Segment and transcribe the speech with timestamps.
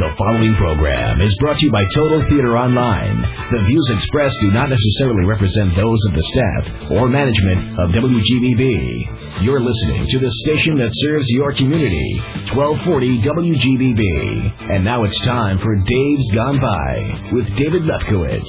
[0.00, 3.20] The following program is brought to you by Total Theater Online.
[3.20, 9.44] The views expressed do not necessarily represent those of the staff or management of WGBB.
[9.44, 12.16] You're listening to the station that serves your community,
[12.56, 14.72] 1240 WGBB.
[14.72, 18.48] And now it's time for Dave's Gone By with David Lefkowitz.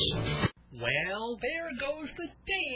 [0.80, 2.30] Well, there goes the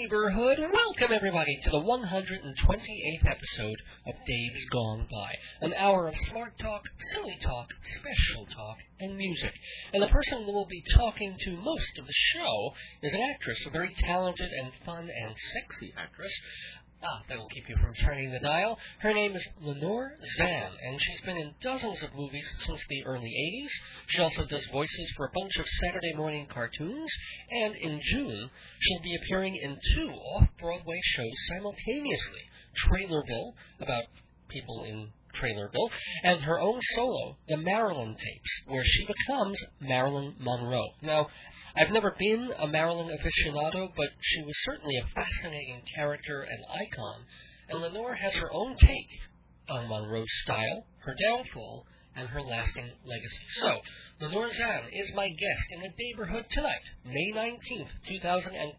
[0.06, 0.60] neighborhood.
[0.60, 5.32] Welcome, everybody, to the 128th episode of Dave's Gone By.
[5.62, 7.66] An hour of smart talk, silly talk,
[7.98, 9.52] special talk, and music.
[9.94, 13.58] And the person that will be talking to most of the show is an actress,
[13.66, 16.34] a very talented and fun and sexy actress.
[17.08, 18.80] Ah, that will keep you from turning the dial.
[19.00, 23.30] Her name is Lenore Zann, and she's been in dozens of movies since the early
[23.30, 23.70] 80s.
[24.08, 27.12] She also does voices for a bunch of Saturday morning cartoons,
[27.52, 32.42] and in June, she'll be appearing in two off-Broadway shows simultaneously.
[32.88, 34.06] Trailerville, about
[34.50, 35.10] people in
[35.40, 35.90] Trailerville,
[36.24, 40.94] and her own solo, The Marilyn Tapes, where she becomes Marilyn Monroe.
[41.04, 41.28] Now,
[41.78, 47.26] I've never been a Marilyn aficionado, but she was certainly a fascinating character and icon,
[47.68, 49.10] and Lenore has her own take
[49.70, 51.86] on Monroe's style, her downfall,
[52.16, 53.46] and her lasting legacy.
[53.62, 53.80] So,
[54.22, 58.72] Lenore Zann is my guest in the neighborhood tonight, May 19th, 2005,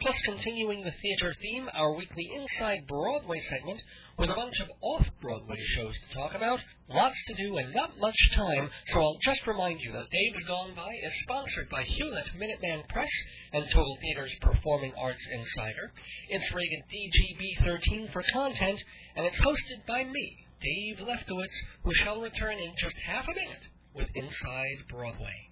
[0.00, 3.80] plus continuing the theater theme, our weekly Inside Broadway segment
[4.18, 8.20] with a bunch of off-Broadway shows to talk about, lots to do and not much
[8.36, 12.86] time, so I'll just remind you that Dave's Gone By is sponsored by Hewlett Minuteman
[12.88, 13.08] Press
[13.54, 15.92] and Total Theater's Performing Arts Insider.
[16.28, 18.78] It's rated DGB-13 for content,
[19.16, 23.62] and it's hosted by me, Dave Lefkowitz, who shall return in just half a minute
[23.94, 25.48] with Inside Broadway.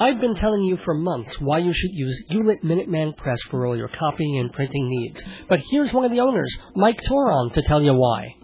[0.00, 3.76] I've been telling you for months why you should use Hewlett Minuteman Press for all
[3.76, 5.22] your copying and printing needs.
[5.48, 8.34] But here's one of the owners, Mike Toron, to tell you why.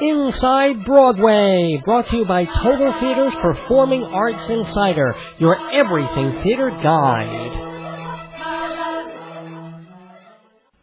[0.00, 7.72] Inside Broadway, brought to you by Total Theater's Performing Arts Insider, your everything theater guide.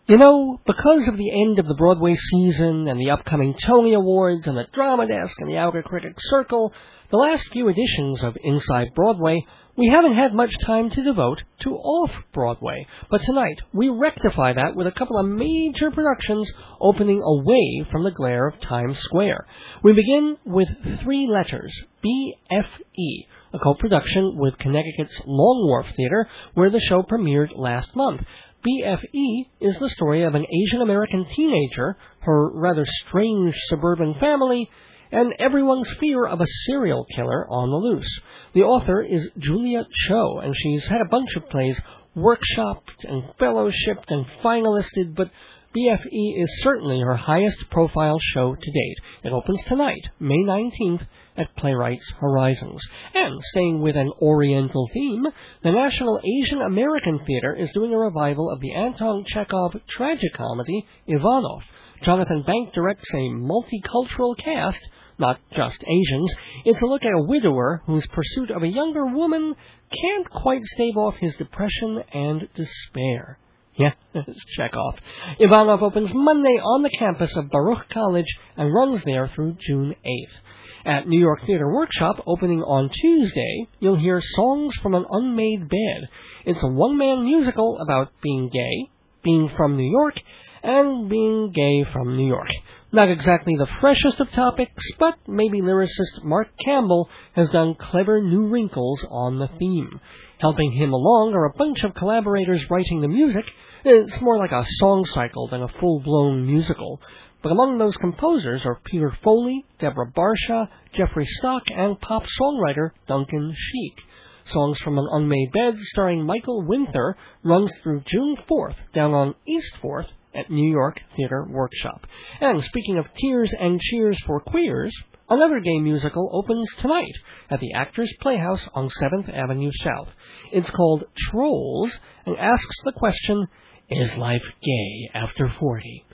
[0.07, 4.47] You know, because of the end of the Broadway season and the upcoming Tony Awards
[4.47, 6.73] and the Drama Desk and the Outer Critics Circle,
[7.11, 11.71] the last few editions of Inside Broadway we haven't had much time to devote to
[11.71, 17.85] off Broadway, but tonight we rectify that with a couple of major productions opening away
[17.91, 19.47] from the glare of Times Square.
[19.83, 20.67] We begin with
[21.03, 21.73] Three Letters,
[22.05, 28.21] BFE, a co-production with Connecticut's Long Wharf Theater, where the show premiered last month.
[28.65, 34.69] BFE is the story of an Asian American teenager, her rather strange suburban family,
[35.13, 38.09] and everyone's fear of a serial killer on the loose.
[38.53, 41.79] The author is Julia Cho, and she's had a bunch of plays
[42.15, 45.31] workshopped and fellowshipped and finalisted, but
[45.75, 48.97] BFE is certainly her highest profile show to date.
[49.23, 52.79] It opens tonight, May 19th, at Playwrights Horizons.
[53.15, 55.25] And staying with an Oriental theme,
[55.63, 61.63] the National Asian American Theater is doing a revival of the Anton Chekhov tragicomedy Ivanov.
[62.03, 64.79] Jonathan Bank directs a multicultural cast
[65.17, 66.33] not just Asians.
[66.65, 69.55] It's a look at a widower whose pursuit of a younger woman
[69.89, 73.37] can't quite stave off his depression and despair.
[73.77, 74.95] Yeah, it's Chekhov.
[75.39, 80.85] Ivanov opens Monday on the campus of Baruch College and runs there through June 8th.
[80.85, 86.09] At New York Theater Workshop, opening on Tuesday, you'll hear Songs from an Unmade Bed.
[86.45, 88.91] It's a one-man musical about being gay,
[89.23, 90.15] being from New York,
[90.61, 92.49] and being gay from New York.
[92.93, 98.45] Not exactly the freshest of topics, but maybe lyricist Mark Campbell has done clever new
[98.45, 99.99] wrinkles on the theme.
[100.37, 103.45] Helping him along are a bunch of collaborators writing the music.
[103.83, 107.01] It's more like a song cycle than a full-blown musical.
[107.41, 113.55] But among those composers are Peter Foley, Deborah Barsha, Jeffrey Stock, and pop songwriter Duncan
[113.57, 114.03] Sheik.
[114.45, 119.73] Songs from an Unmade Bed starring Michael Winther runs through June 4th down on East
[119.83, 122.05] 4th at New York Theater Workshop.
[122.41, 124.95] And speaking of tears and cheers for queers,
[125.29, 127.13] another gay musical opens tonight
[127.49, 130.09] at the Actors Playhouse on 7th Avenue South.
[130.51, 131.93] It's called Trolls
[132.25, 133.47] and asks the question,
[133.89, 136.05] is life gay after 40?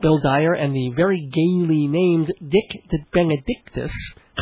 [0.00, 3.92] Bill Dyer and the very gaily named Dick Benedictus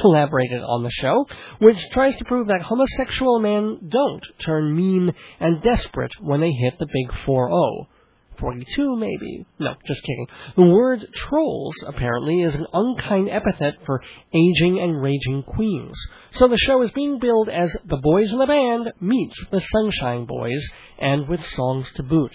[0.00, 1.26] collaborated on the show,
[1.60, 6.78] which tries to prove that homosexual men don't turn mean and desperate when they hit
[6.78, 7.86] the big 4-0.
[8.38, 9.46] 42 maybe.
[9.58, 10.26] No, just kidding.
[10.56, 14.02] The word trolls apparently is an unkind epithet for
[14.32, 15.96] aging and raging queens.
[16.32, 20.26] So the show is being billed as The Boys in the Band meets The Sunshine
[20.26, 20.64] Boys,
[20.98, 22.32] and with songs to boot.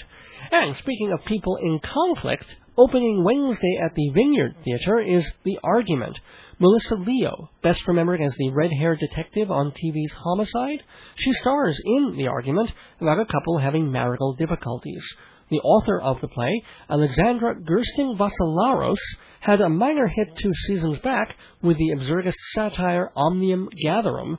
[0.51, 2.45] And speaking of people in conflict,
[2.77, 6.17] opening Wednesday at the Vineyard Theater is The Argument.
[6.59, 10.83] Melissa Leo, best remembered as the red-haired detective on TV's Homicide,
[11.15, 15.03] she stars in The Argument about a couple having marital difficulties.
[15.49, 18.99] The author of the play, Alexandra Gersten Vassilaros,
[19.39, 24.37] had a minor hit two seasons back with the absurdist satire Omnium Gatherum.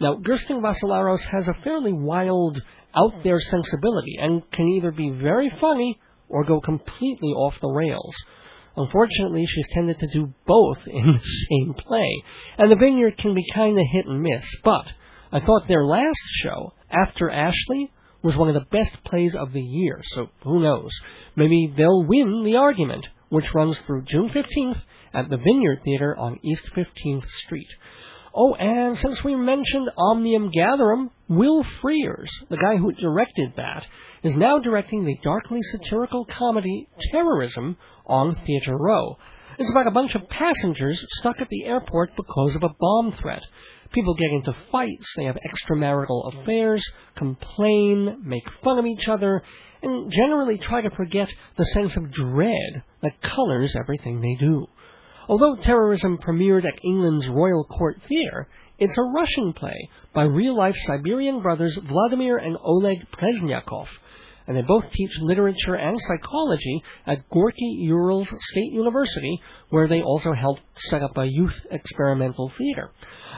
[0.00, 2.60] Now, Gersten Vassilaros has a fairly wild,
[2.94, 5.98] out there sensibility and can either be very funny
[6.28, 8.14] or go completely off the rails.
[8.76, 11.18] Unfortunately, she's tended to do both in the
[11.48, 12.22] same play,
[12.58, 14.86] and the Vineyard can be kind of hit and miss, but
[15.30, 17.90] I thought their last show, After Ashley,
[18.22, 20.90] was one of the best plays of the year, so who knows?
[21.36, 24.80] Maybe they'll win the argument, which runs through June 15th
[25.14, 27.68] at the Vineyard Theater on East 15th Street.
[28.34, 33.84] Oh, and since we mentioned Omnium Gatherum, Will Frears, the guy who directed that,
[34.22, 37.76] is now directing the darkly satirical comedy Terrorism
[38.06, 39.18] on Theatre Row.
[39.58, 43.42] It's about a bunch of passengers stuck at the airport because of a bomb threat.
[43.92, 46.84] People get into fights, they have extramarital affairs,
[47.16, 49.42] complain, make fun of each other,
[49.82, 54.66] and generally try to forget the sense of dread that colors everything they do.
[55.28, 58.48] Although terrorism premiered at England's Royal Court Theatre,
[58.78, 63.86] it's a Russian play by real life Siberian brothers Vladimir and Oleg Presnyakov,
[64.46, 69.40] and they both teach literature and psychology at Gorky Urals State University,
[69.70, 72.90] where they also helped set up a youth experimental theater.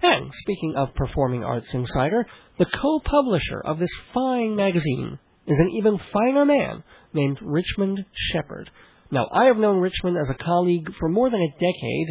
[0.03, 2.25] And speaking of Performing Arts Insider,
[2.57, 8.71] the co-publisher of this fine magazine is an even finer man named Richmond Shepard.
[9.11, 12.07] Now, I have known Richmond as a colleague for more than a decade,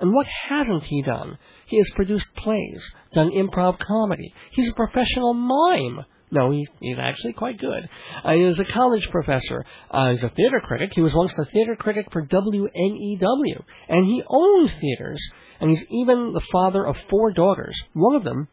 [0.00, 1.38] and what hasn't he done?
[1.66, 2.82] He has produced plays,
[3.12, 4.32] done improv comedy.
[4.52, 6.04] He's a professional mime.
[6.34, 7.88] No, he, he's actually quite good.
[8.22, 9.64] Uh, he is a college professor.
[9.90, 10.90] Uh, he's a theater critic.
[10.94, 15.20] He was once the theater critic for WNEW, and he owns theaters
[15.60, 18.48] and he's even the father of four daughters, one of them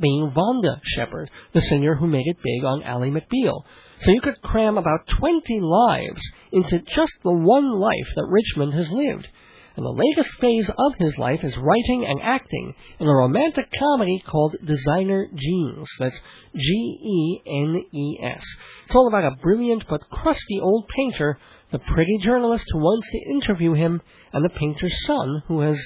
[0.00, 3.62] being Vonda Shepard, the singer who made it big on Ally McBeal.
[4.00, 8.88] So you could cram about 20 lives into just the one life that Richmond has
[8.90, 9.28] lived.
[9.76, 14.22] And the latest phase of his life is writing and acting in a romantic comedy
[14.26, 15.88] called Designer Genes.
[15.98, 16.18] That's
[16.54, 18.44] G-E-N-E-S.
[18.84, 21.38] It's all about a brilliant but crusty old painter,
[21.70, 24.02] the pretty journalist who wants to interview him,
[24.32, 25.80] and the painter's son who has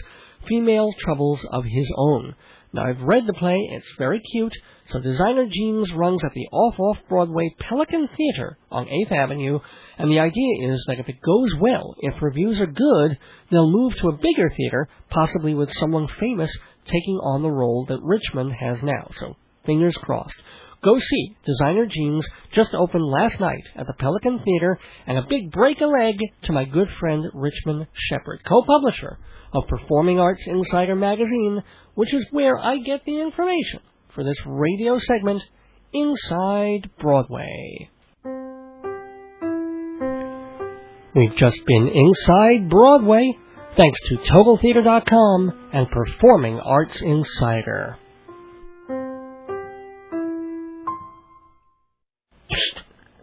[0.49, 2.35] female troubles of his own.
[2.73, 4.53] Now, I've read the play, it's very cute.
[4.91, 9.59] So, Designer Genes runs at the off off Broadway Pelican Theater on 8th Avenue,
[9.99, 13.19] and the idea is that if it goes well, if reviews are good,
[13.51, 16.51] they'll move to a bigger theater, possibly with someone famous
[16.85, 19.11] taking on the role that Richmond has now.
[19.19, 20.37] So, fingers crossed.
[20.85, 25.51] go see Designer Genes just opened last night at the Pelican Theater, and a big
[25.51, 29.19] break a leg to my good friend Richmond Shepard, co-publisher
[29.53, 31.63] of Performing Arts Insider magazine,
[31.97, 33.81] which is where I get the information
[34.15, 35.43] for this radio segment,
[35.93, 37.91] Inside Broadway.
[41.15, 43.33] We've just been inside Broadway,
[43.77, 47.97] thanks to TotalTheater.com and Performing Arts Insider.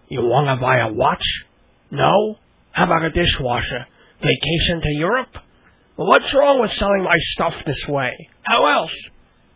[0.10, 1.24] You want to buy a watch?
[1.92, 2.36] No?
[2.72, 3.86] How about a dishwasher?
[4.20, 5.43] Vacation to Europe?
[5.98, 8.30] Well, what's wrong with selling my stuff this way?
[8.42, 8.96] How else?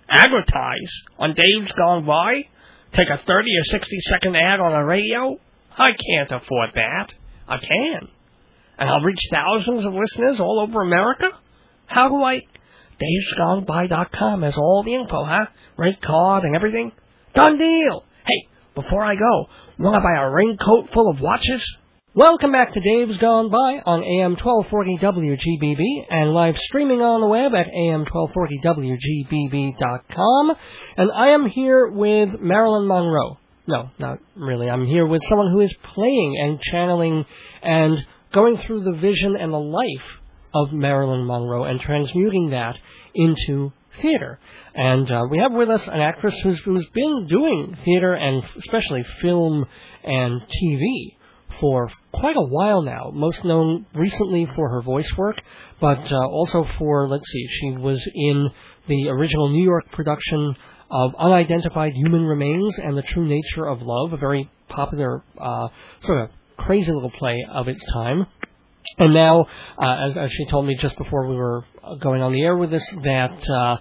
[0.10, 2.44] Advertise on Dave's Gone By?
[2.94, 5.38] Take a 30 or 60 second ad on the radio?
[5.78, 7.08] I can't afford that.
[7.48, 8.08] I can.
[8.78, 11.32] And I'll reach thousands of listeners all over America?
[11.88, 12.42] How do I?
[13.02, 15.46] Dave'sGoneBy.com has all the info, huh?
[15.78, 16.92] Rate card and everything.
[17.34, 18.04] Done deal.
[18.26, 19.46] Hey, before I go,
[19.80, 21.66] want to buy a raincoat full of watches?
[22.18, 27.28] Welcome back to Dave's Gone By on AM 1240 WGBB and live streaming on the
[27.28, 30.52] web at AM1240WGBB.com.
[30.98, 33.38] And I am here with Marilyn Monroe.
[33.68, 34.68] No, not really.
[34.68, 37.24] I'm here with someone who is playing and channeling
[37.62, 38.00] and
[38.34, 40.08] going through the vision and the life
[40.56, 42.78] of Marilyn Monroe and transmuting that
[43.14, 43.72] into
[44.02, 44.40] theater.
[44.74, 49.06] And uh, we have with us an actress who's, who's been doing theater and especially
[49.22, 49.68] film
[50.04, 51.17] and TV
[51.60, 55.36] for quite a while now, most known recently for her voice work,
[55.80, 58.50] but uh, also for, let's see, she was in
[58.88, 60.56] the original New York production
[60.90, 65.68] of Unidentified Human Remains and the True Nature of Love, a very popular, uh,
[66.06, 68.26] sort of crazy little play of its time.
[68.98, 69.46] And now,
[69.78, 71.66] uh, as, as she told me just before we were
[72.02, 73.78] going on the air with this, that uh,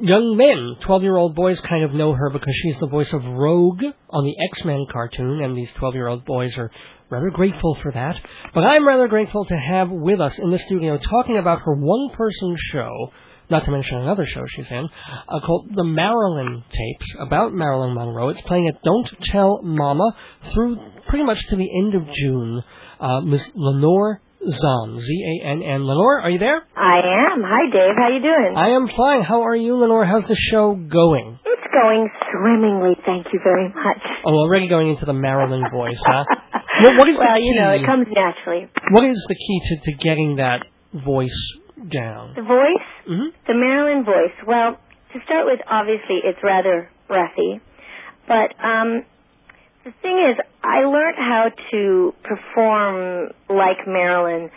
[0.00, 3.24] young men, 12 year old boys, kind of know her because she's the voice of
[3.24, 6.70] Rogue on the X Men cartoon, and these 12 year old boys are
[7.10, 8.16] rather grateful for that.
[8.54, 12.10] But I'm rather grateful to have with us in the studio talking about her one
[12.16, 13.12] person show.
[13.50, 14.86] Not to mention another show she's in,
[15.26, 18.28] uh, called The Marilyn Tapes, about Marilyn Monroe.
[18.28, 20.14] It's playing at Don't Tell Mama
[20.52, 20.76] through
[21.08, 22.62] pretty much to the end of June.
[23.00, 25.82] Uh, Miss Lenore Zann, Z-A-N-N.
[25.82, 26.62] Lenore, are you there?
[26.76, 26.98] I
[27.34, 27.42] am.
[27.42, 27.94] Hi, Dave.
[27.98, 28.54] How you doing?
[28.56, 29.22] I am fine.
[29.22, 30.06] How are you, Lenore?
[30.06, 31.38] How's the show going?
[31.44, 32.94] It's going swimmingly.
[33.04, 34.02] Thank you very much.
[34.24, 36.24] Oh, already going into the Marilyn voice, huh?
[36.82, 37.50] what, what is well, the key?
[37.50, 38.70] you know, it comes naturally.
[38.92, 41.38] What is the key to, to getting that voice
[41.90, 42.34] down?
[42.36, 42.88] The voice?
[43.10, 43.34] Mm-hmm.
[43.46, 44.34] The Marilyn voice.
[44.46, 44.78] Well,
[45.14, 47.60] to start with, obviously, it's rather breathy.
[48.28, 49.02] But um,
[49.84, 54.50] the thing is, I learned how to perform like Marilyn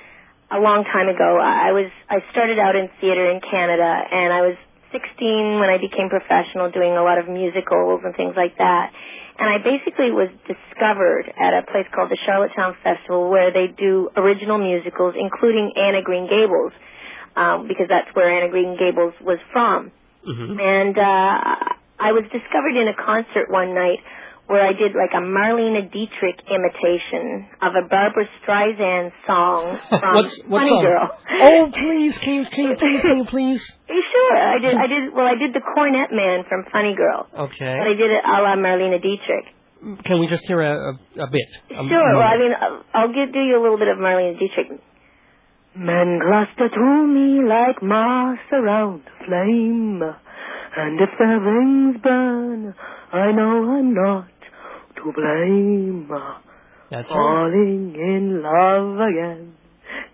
[0.52, 1.40] a long time ago.
[1.40, 4.58] I was I started out in theater in Canada, and I was
[4.92, 8.92] 16 when I became professional, doing a lot of musicals and things like that.
[9.40, 14.12] And I basically was discovered at a place called the Charlottetown Festival, where they do
[14.16, 16.76] original musicals, including Anne of Green Gables,
[17.36, 19.90] um, because that's where Anne of Green Gables was from.
[20.28, 20.60] Mm-hmm.
[20.60, 24.04] And uh, I was discovered in a concert one night
[24.52, 30.36] where I did like a Marlene Dietrich imitation of a Barbra Streisand song from What's,
[30.48, 30.84] what Funny song?
[30.84, 31.10] Girl.
[31.42, 33.64] Oh, please, can you, can you please, can you please?
[34.12, 34.76] Sure, I did.
[34.76, 35.14] I did.
[35.14, 37.66] Well, I did the Cornet Man from Funny Girl, but Okay.
[37.80, 40.04] I did it a la Marlene Dietrich.
[40.06, 41.50] Can we just hear a, a, a bit?
[41.72, 42.12] A Sure.
[42.18, 44.80] Well, I mean, I'll- I'll give, do you a little bit of Marlene Dietrich.
[45.76, 50.02] Men cluster to me like moss around a flame,
[50.78, 52.76] and if their wings burn,
[53.14, 54.28] I know I'm not
[55.04, 56.08] to blame.
[56.92, 57.16] That's right.
[57.16, 59.56] Falling in love again,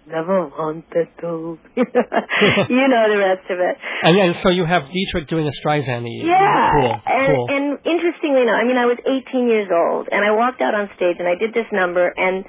[0.08, 1.58] never wanted to.
[1.76, 3.76] you know the rest of it.
[4.04, 6.06] And, and so you have Dietrich doing a Streisand.
[6.06, 6.72] Yeah.
[6.72, 7.48] Cool, and, cool.
[7.50, 10.90] and interestingly enough, I mean, I was 18 years old, and I walked out on
[10.96, 12.46] stage and I did this number, and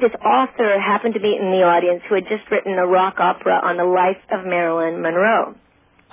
[0.00, 3.60] this author happened to be in the audience who had just written a rock opera
[3.60, 5.56] on the life of Marilyn Monroe.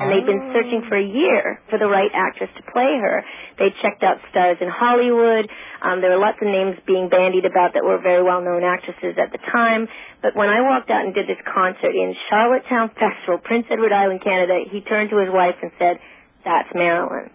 [0.01, 3.22] And they'd been searching for a year for the right actress to play her.
[3.62, 5.46] They checked out stars in Hollywood.
[5.86, 9.31] Um, there were lots of names being bandied about that were very well-known actresses at
[9.31, 9.88] the time.
[10.22, 14.25] But when I walked out and did this concert in Charlottetown Festival, Prince Edward Island,
[14.25, 16.01] Canada, he turned to his wife and said,
[16.43, 17.29] "That's Marilyn."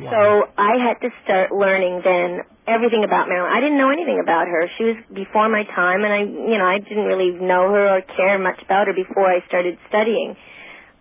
[0.00, 3.52] So I had to start learning then everything about Marilyn.
[3.52, 4.64] I didn't know anything about her.
[4.78, 8.02] She was before my time, and I, you know, I didn't really know her or
[8.16, 10.36] care much about her before I started studying.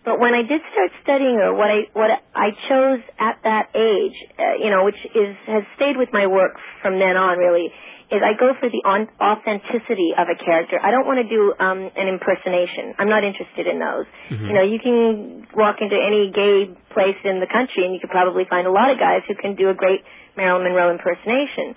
[0.05, 4.15] But when I did start studying her, what I what I chose at that age,
[4.39, 7.67] uh, you know, which is has stayed with my work from then on, really,
[8.09, 10.79] is I go for the on, authenticity of a character.
[10.81, 12.97] I don't want to do um, an impersonation.
[12.97, 14.07] I'm not interested in those.
[14.49, 18.09] You know, you can walk into any gay place in the country, and you could
[18.09, 20.01] probably find a lot of guys who can do a great
[20.33, 21.75] Marilyn Monroe impersonation.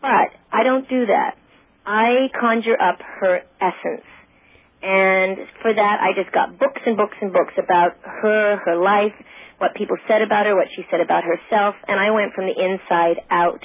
[0.00, 1.36] But I don't do that.
[1.84, 4.06] I conjure up her essence.
[4.82, 9.16] And for that, I just got books and books and books about her, her life,
[9.58, 12.54] what people said about her, what she said about herself, and I went from the
[12.54, 13.64] inside out.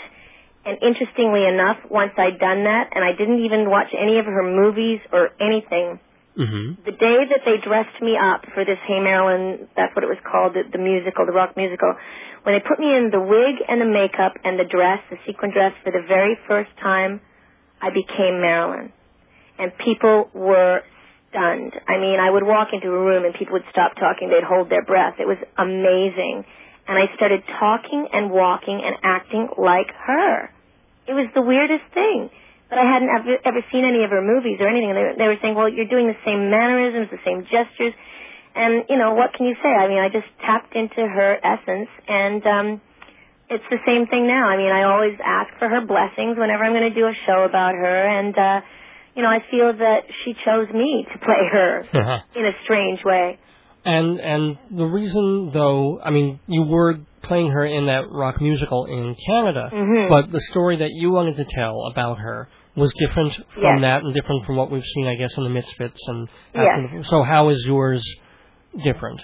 [0.63, 4.43] And interestingly enough, once I'd done that, and I didn't even watch any of her
[4.43, 5.99] movies or anything,
[6.31, 6.87] Mm-hmm.
[6.87, 10.17] the day that they dressed me up for this Hey Marilyn, that's what it was
[10.23, 11.91] called, the, the musical, the rock musical,
[12.43, 15.51] when they put me in the wig and the makeup and the dress, the sequin
[15.51, 17.19] dress for the very first time,
[17.83, 18.95] I became Marilyn.
[19.59, 20.87] And people were
[21.31, 21.73] stunned.
[21.87, 24.69] I mean, I would walk into a room and people would stop talking, they'd hold
[24.69, 25.15] their breath.
[25.17, 26.43] It was amazing.
[26.85, 30.51] And I started talking and walking and acting like her.
[31.07, 32.29] It was the weirdest thing
[32.71, 34.95] but I hadn't ever, ever seen any of her movies or anything.
[34.95, 37.91] And they, they were saying, well, you're doing the same mannerisms, the same gestures.
[38.55, 39.67] And, you know, what can you say?
[39.67, 42.67] I mean, I just tapped into her essence and, um,
[43.51, 44.47] it's the same thing now.
[44.47, 47.43] I mean, I always ask for her blessings whenever I'm going to do a show
[47.43, 48.63] about her and, uh,
[49.15, 51.79] you know, I feel that she chose me to play her
[52.35, 53.39] in a strange way.
[53.83, 58.85] And and the reason, though, I mean, you were playing her in that rock musical
[58.85, 60.09] in Canada, Mhm.
[60.09, 63.81] but the story that you wanted to tell about her was different from Yes.
[63.81, 65.99] that and different from what we've seen, I guess, in the Misfits.
[66.07, 67.07] And Yes.
[67.09, 68.03] so, how is yours
[68.83, 69.21] different?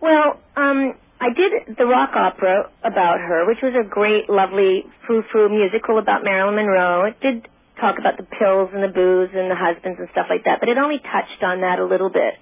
[0.00, 5.48] Well, um, I did the rock opera about her, which was a great, lovely frou-frou
[5.48, 7.04] musical about Marilyn Monroe.
[7.06, 7.48] It did
[7.80, 10.68] talk about the pills and the booze and the husbands and stuff like that, but
[10.68, 12.34] it only touched on that a little bit.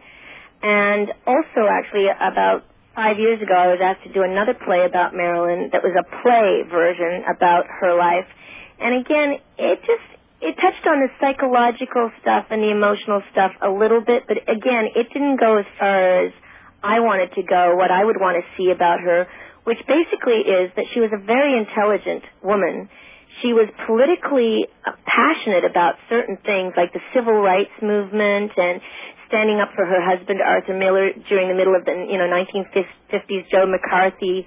[0.63, 2.65] And also, actually, about
[2.95, 6.07] five years ago, I was asked to do another play about Marilyn that was a
[6.23, 8.31] play version about her life.
[8.79, 10.07] And again, it just
[10.45, 14.93] it touched on the psychological stuff and the emotional stuff a little bit, but again,
[14.93, 16.33] it didn't go as far as
[16.85, 19.25] I wanted to go, what I would want to see about her,
[19.65, 22.93] which basically is that she was a very intelligent woman.
[23.43, 28.81] She was politically uh, passionate about certain things like the civil rights movement and
[29.27, 33.51] standing up for her husband Arthur Miller during the middle of the you know 1950s
[33.51, 34.47] Joe McCarthy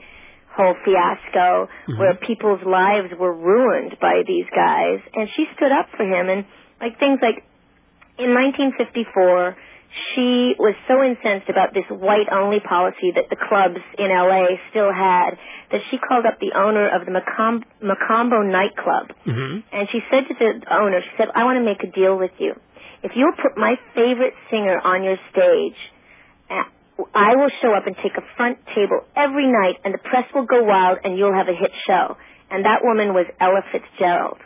[0.57, 1.69] whole fiasco
[2.01, 4.99] where people's lives were ruined by these guys.
[5.13, 6.33] And she stood up for him.
[6.33, 6.45] And
[6.81, 7.45] like things like
[8.17, 9.55] in 1954
[10.13, 14.91] she was so incensed about this white only policy that the clubs in LA still
[14.93, 15.37] had
[15.71, 19.67] that she called up the owner of the Macom- Mocambo nightclub Mm-hmm.
[19.71, 22.31] and she said to the owner, she said, I want to make a deal with
[22.39, 22.53] you.
[23.03, 25.77] If you'll put my favorite singer on your stage,
[26.49, 26.65] uh,
[27.13, 30.45] I will show up and take a front table every night and the press will
[30.49, 32.17] go wild and you'll have a hit show.
[32.49, 34.39] And that woman was Ella Fitzgerald.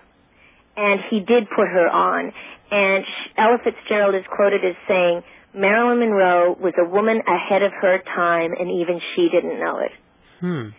[0.75, 2.31] And he did put her on.
[2.71, 3.03] And
[3.37, 5.21] Ella Fitzgerald is quoted as saying,
[5.53, 9.91] Marilyn Monroe was a woman ahead of her time and even she didn't know it.
[10.39, 10.71] Hmm.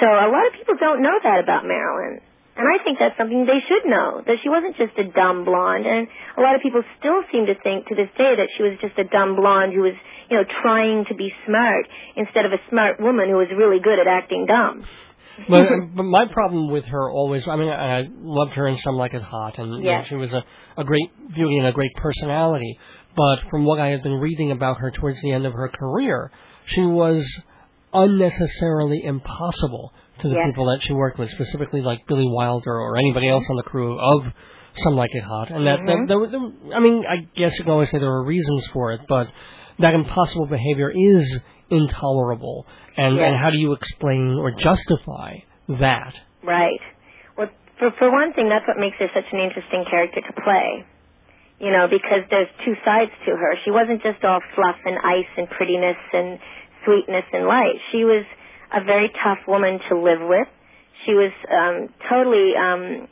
[0.00, 2.20] So a lot of people don't know that about Marilyn.
[2.56, 5.84] And I think that's something they should know, that she wasn't just a dumb blonde.
[5.84, 8.80] And a lot of people still seem to think to this day that she was
[8.80, 9.92] just a dumb blonde who was,
[10.32, 11.84] you know, trying to be smart
[12.16, 14.84] instead of a smart woman who was really good at acting dumb.
[15.50, 19.12] But, but my problem with her always, I mean, I loved her in Some Like
[19.12, 20.42] It Hot, and you know, she was a,
[20.80, 22.78] a great beauty and a great personality.
[23.16, 26.30] But from what I had been reading about her towards the end of her career,
[26.66, 27.24] she was
[27.92, 30.46] unnecessarily impossible to the Yes.
[30.50, 33.98] people that she worked with, specifically like Billy Wilder or anybody else on the crew
[33.98, 34.32] of
[34.84, 35.50] Some Like It Hot.
[35.50, 36.08] And that, that Mhm.
[36.08, 38.66] there, were- there, were- I mean, I guess you can always say there were reasons
[38.72, 39.28] for it, but
[39.78, 41.38] that impossible behavior is
[41.70, 42.66] intolerable.
[42.96, 43.24] And, Yes.
[43.28, 46.14] and how do you explain or justify that?
[46.42, 46.80] Right.
[47.36, 47.48] Well,
[47.78, 50.84] for for one thing, that's what makes her such an interesting character to play.
[51.58, 53.56] You know, because there's two sides to her.
[53.64, 56.38] She wasn't just all fluff and ice and prettiness and
[56.84, 57.80] sweetness and light.
[57.92, 58.24] She was
[58.72, 60.48] a very tough woman to live with.
[61.04, 63.08] She was um, totally um,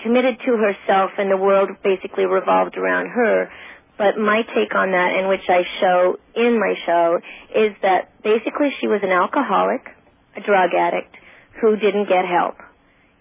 [0.00, 3.50] committed to herself, and the world basically revolved around her.
[3.98, 7.18] But my take on that, and which I show in my show,
[7.54, 9.88] is that basically she was an alcoholic,
[10.36, 11.16] a drug addict,
[11.60, 12.56] who didn't get help.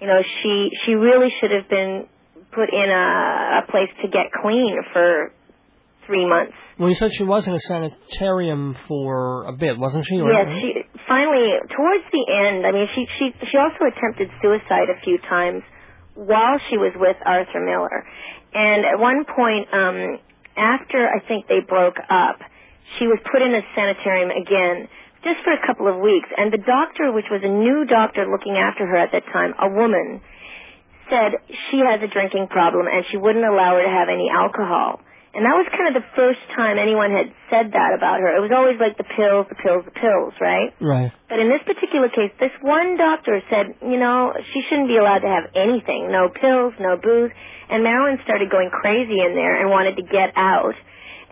[0.01, 2.07] You know, she she really should have been
[2.55, 5.31] put in a, a place to get clean for
[6.07, 6.53] three months.
[6.79, 10.19] Well, you said she was in a sanitarium for a bit, wasn't she?
[10.21, 10.69] Or- Yes, she
[11.07, 12.65] finally towards the end.
[12.65, 15.63] I mean, she she she also attempted suicide a few times
[16.15, 18.05] while she was with Arthur Miller,
[18.53, 20.19] and at one point, um,
[20.55, 22.39] after I think they broke up,
[22.99, 24.87] she was put in a sanitarium again
[25.25, 26.29] just for a couple of weeks.
[26.37, 29.67] And the doctor, which was a new doctor looking after her at that time, a
[29.67, 30.21] woman,
[31.09, 31.39] said
[31.71, 35.01] she has a drinking problem and she wouldn't allow her to have any alcohol.
[35.35, 38.31] And that was kind of the first time anyone had said that about her.
[38.31, 40.71] It was always like the pills, the pills, the pills, right?
[40.79, 41.11] Right.
[41.27, 45.27] But in this particular case, this one doctor said, you know, she shouldn't be allowed
[45.27, 46.07] to have anything.
[46.07, 47.35] No pills, no booze.
[47.67, 50.71] And Marilyn started going crazy in there and wanted to get out.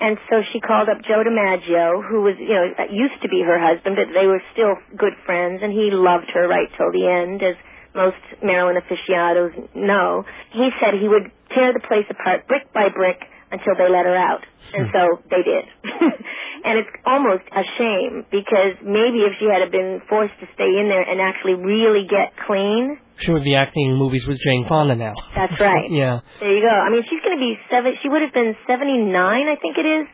[0.04, 3.56] And so she called up Joe DiMaggio, who was, you know, used to be her
[3.56, 7.40] husband, but they were still good friends, and he loved her right till the end,
[7.40, 7.56] as
[7.96, 10.26] most Marilyn aficionados know.
[10.52, 13.22] He said he would tear the place apart brick by brick
[13.54, 14.42] until they let her out.
[14.74, 15.30] And so hmm.
[15.30, 15.66] they did.
[16.66, 20.90] and it's almost a shame because maybe if she had been forced to stay in
[20.90, 22.98] there and actually really get clean.
[23.22, 25.14] She would be acting in movies with Jane Fonda now.
[25.38, 25.86] That's right.
[25.94, 26.26] yeah.
[26.42, 26.74] There you go.
[26.74, 27.94] I mean, she's going to be seven.
[28.02, 30.06] She would have been seventy-nine, I think it is,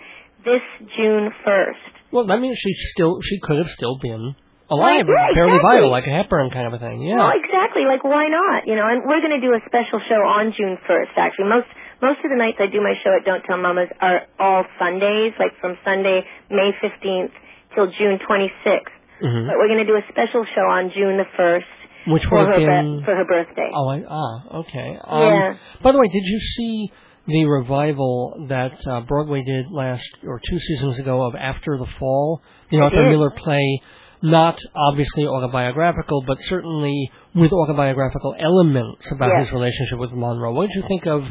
[0.43, 0.65] this
[0.99, 1.79] June first.
[2.11, 4.35] Well, that means she still she could have still been
[4.69, 5.77] alive, Right, yeah, fairly exactly.
[5.81, 7.01] vital, like a Hepburn kind of a thing.
[7.01, 7.17] Yeah.
[7.17, 7.83] Well, exactly.
[7.85, 8.67] Like, why not?
[8.69, 11.49] You know, and we're going to do a special show on June 1st, actually.
[11.49, 11.67] Most
[12.01, 15.33] most of the nights I do my show at Don't Tell Mamas are all Sundays,
[15.37, 17.33] like from Sunday, May 15th
[17.75, 18.93] till June 26th.
[19.19, 19.47] Mhm.
[19.51, 21.67] But we're going to do a special show on June the 1st
[22.07, 23.69] Which for her, be- for her birthday.
[23.75, 24.97] Oh, I, ah, okay.
[25.03, 25.53] Um, Yeah.
[25.83, 26.91] By the way, did you see
[27.27, 32.41] the revival that uh, Broadway did last or two seasons ago of After the Fall?
[32.71, 33.09] The Arthur.
[33.09, 33.81] Miller play,
[34.21, 39.47] not obviously autobiographical, but certainly with autobiographical elements about Yes.
[39.47, 40.53] his relationship with Monroe.
[40.53, 41.23] What did you think of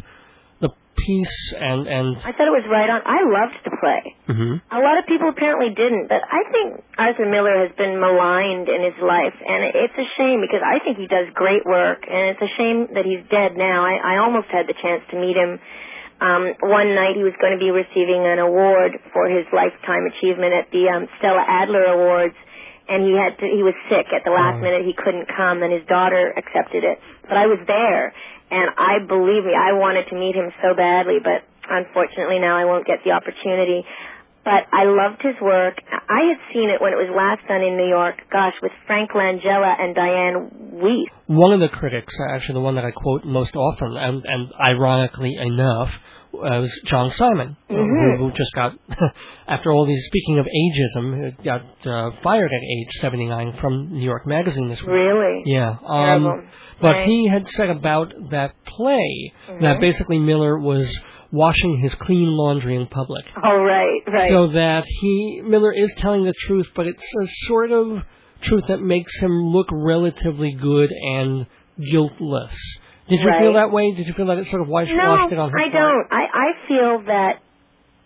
[0.60, 2.16] the piece and and?
[2.24, 3.00] I thought it was right on.
[3.04, 4.02] I loved the play.
[4.26, 8.68] hmm A lot of people apparently didn't, but I think Arthur Miller has been maligned
[8.68, 12.32] in his life, and it's a shame because I think he does great work, and
[12.32, 13.84] it's a shame that he's dead now.
[13.84, 15.60] I, I almost had the chance to meet him.
[16.18, 20.50] Um, one night he was going to be receiving an award for his lifetime achievement
[20.50, 22.34] at the um, Stella Adler Awards,
[22.88, 24.88] and he had to, he was sick at the last minute.
[24.88, 26.96] He couldn't come, and his daughter accepted it.
[27.28, 28.12] But I was there,
[28.50, 32.64] and I believe me, I wanted to meet him so badly, but unfortunately now I
[32.64, 33.84] won't get the opportunity
[34.48, 35.76] but I loved his work.
[35.92, 39.10] I had seen it when it was last done in New York, gosh, with Frank
[39.12, 41.12] Langella and Dianne Wiest.
[41.26, 45.36] One of the critics, actually the one that I quote most often, and, and ironically
[45.36, 45.92] enough,
[46.38, 48.18] uh, was John Simon, who, Mhm.
[48.18, 48.72] who just got,
[49.48, 54.04] after all these, speaking of ageism, uh, got uh, fired at age 79 from New
[54.04, 54.90] York Magazine this week.
[54.90, 55.42] Really?
[55.46, 55.76] Yeah.
[55.86, 56.48] Um,
[56.80, 57.06] but Right.
[57.08, 59.80] he had said about that play that Mhm.
[59.80, 60.86] basically Miller was
[61.32, 63.24] washing his clean laundry in public.
[63.44, 64.30] Oh, right, right.
[64.30, 68.02] So that he Miller is telling the truth, but it's a sort of
[68.40, 71.46] truth that makes him look relatively good and
[71.90, 72.56] guiltless.
[73.08, 73.92] Did you feel that way?
[73.92, 75.72] Did you feel that it sort of washed, no, washed it on her I part?
[75.72, 76.06] don't.
[76.12, 77.40] I, I feel that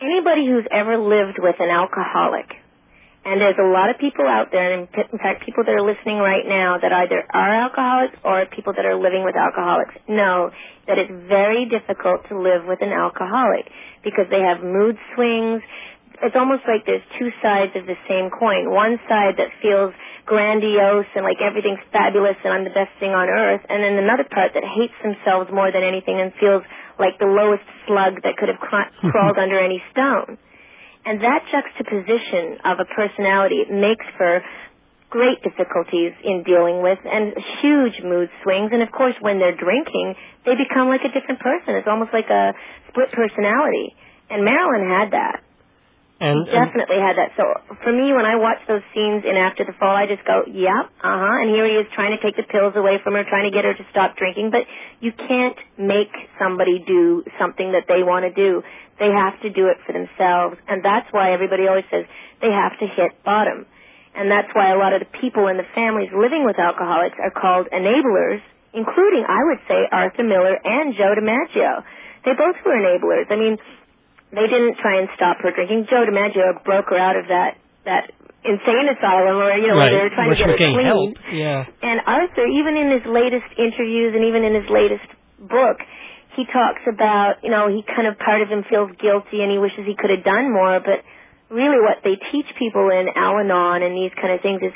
[0.01, 2.47] anybody who's ever lived with an alcoholic,
[3.25, 6.19] and there's a lot of people out there, and in fact, people that are listening
[6.19, 10.51] right now that either are alcoholics or people that are living with alcoholics know
[10.87, 13.71] that it's very difficult to live with an alcoholic
[14.03, 15.63] because they have mood swings.
[16.23, 18.71] It's almost like there's two sides of the same coin.
[18.71, 19.91] One side that feels
[20.25, 24.23] grandiose and like everything's fabulous and I'm the best thing on earth, and then another
[24.23, 26.63] part that hates themselves more than anything and feels
[27.03, 30.39] like the lowest slug that could have cra- crawled under any stone.
[31.03, 34.47] And that juxtaposition of a personality makes for
[35.11, 38.71] great difficulties in dealing with and huge mood swings.
[38.73, 40.15] And of course, when they're drinking,
[40.47, 41.75] they become like a different person.
[41.75, 42.55] It's almost like a
[42.89, 43.93] split personality.
[44.31, 45.45] And Marilyn had that.
[46.23, 47.35] And, and Definitely had that.
[47.35, 47.43] So
[47.83, 50.87] for me, when I watch those scenes in After the Fall, I just go, yep,
[51.03, 51.43] uh huh.
[51.43, 53.67] And here he is trying to take the pills away from her, trying to get
[53.67, 54.55] her to stop drinking.
[54.55, 54.63] But
[55.03, 58.63] you can't make somebody do something that they want to do.
[59.03, 60.63] They have to do it for themselves.
[60.71, 62.07] And that's why everybody always says
[62.39, 63.67] they have to hit bottom.
[64.15, 67.35] And that's why a lot of the people in the families living with alcoholics are
[67.35, 71.83] called enablers, including, I would say, Arthur Miller and Joe DiMaggio.
[72.23, 73.27] They both were enablers.
[73.33, 73.59] I mean,
[74.33, 75.87] they didn't try and stop her drinking.
[75.93, 78.11] Joe DiMaggio broke her out of that that
[78.43, 80.89] insane asylum, or you know, right, where they were trying which to get her clean.
[80.89, 81.15] help.
[81.31, 81.69] Yeah.
[81.85, 85.07] And Arthur, even in his latest interviews and even in his latest
[85.39, 85.79] book,
[86.35, 89.59] he talks about, you know, he kind of part of him feels guilty and he
[89.61, 91.05] wishes he could have done more, but
[91.53, 94.73] really what they teach people in Al-Anon and these kind of things is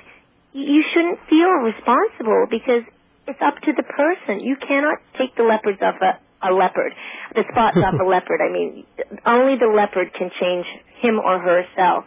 [0.52, 2.84] you shouldn't feel responsible because
[3.26, 4.44] it's up to the person.
[4.44, 6.92] You cannot take the leopards off a, a leopard,
[7.34, 8.40] the spots off a leopard.
[8.40, 8.84] I mean,
[9.24, 10.66] only the leopard can change
[11.00, 12.04] him or herself.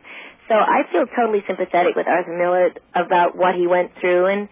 [0.47, 4.49] So I feel totally sympathetic with Arthur Miller about what he went through, and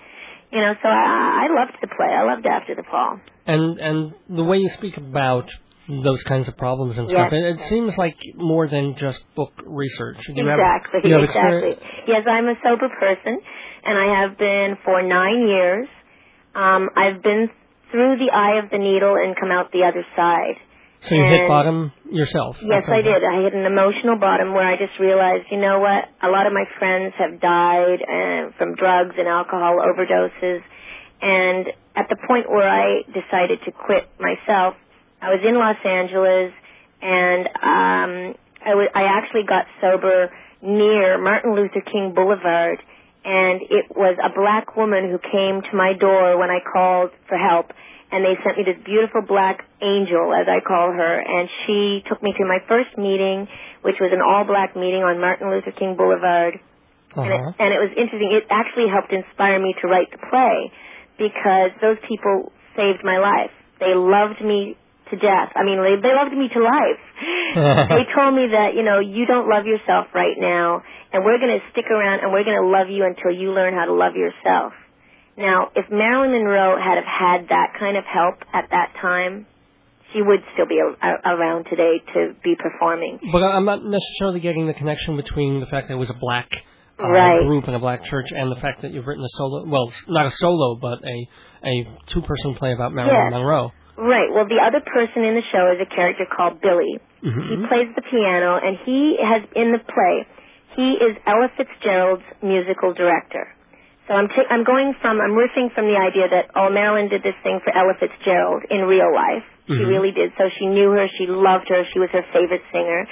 [0.51, 2.07] you know, so I, I loved the play.
[2.07, 3.19] I loved After the Fall.
[3.45, 5.49] And and the way you speak about
[5.89, 7.15] those kinds of problems and Yes.
[7.15, 10.17] stuff, it, it seems like more than just book research.
[10.27, 11.71] You exactly, do you have exactly.
[11.71, 13.39] experience- Yes, I'm a sober person,
[13.85, 15.87] and I have been for nine years.
[16.53, 17.49] Um, I've been
[17.91, 20.55] through the eye of the needle and come out the other side.
[21.07, 22.57] So you hit bottom yourself.
[22.59, 23.21] Yes, I did.
[23.23, 26.09] I hit an emotional bottom where I just realized, you know what?
[26.25, 30.61] A lot of my friends have died uh, from drugs and alcohol overdoses,
[31.21, 34.73] and at the point where I decided to quit myself,
[35.21, 36.51] I was in Los Angeles,
[37.01, 40.29] and um, I, w- I actually got sober
[40.61, 42.81] near Martin Luther King Boulevard,
[43.27, 47.35] and it was a black woman who came to my door when I called for
[47.35, 47.75] help
[48.07, 52.23] and they sent me this beautiful black angel, as I call her, and she took
[52.23, 53.51] me to my first meeting,
[53.83, 56.55] which was an all-black meeting on Martin Luther King Boulevard.
[57.11, 57.19] Uh-huh.
[57.19, 58.31] And, it, and it was interesting.
[58.31, 60.71] It actually helped inspire me to write the play
[61.19, 63.51] because those people saved my life.
[63.83, 64.79] They loved me
[65.11, 65.51] to death.
[65.55, 67.01] I mean, they, they loved me to life.
[67.95, 71.55] they told me that, you know, you don't love yourself right now, and we're going
[71.57, 74.13] to stick around and we're going to love you until you learn how to love
[74.15, 74.73] yourself.
[75.37, 79.45] Now, if Marilyn Monroe had have had that kind of help at that time,
[80.13, 83.19] she would still be a, a, around today to be performing.
[83.31, 86.49] But I'm not necessarily getting the connection between the fact that it was a black
[86.99, 87.45] uh, Right.
[87.45, 90.25] group and a black church and the fact that you've written a solo, well, not
[90.25, 91.27] a solo, but a
[91.63, 93.31] a two-person play about Marilyn Yes.
[93.33, 93.71] Monroe.
[93.97, 94.29] Right.
[94.31, 96.99] Well, the other person in the show is a character called Billy.
[97.21, 97.67] He Mhm.
[97.67, 100.25] plays the piano, and he has in the play.
[100.75, 103.47] He is Ella Fitzgerald's musical director.
[104.07, 107.23] So I'm t- I'm going from I'm riffing from the idea that oh Marilyn did
[107.23, 109.43] this thing for Ella Fitzgerald in real life.
[109.67, 109.87] She Mhm.
[109.89, 110.31] really did.
[110.37, 111.07] So she knew her.
[111.17, 111.83] She loved her.
[111.91, 113.05] She was her favorite singer.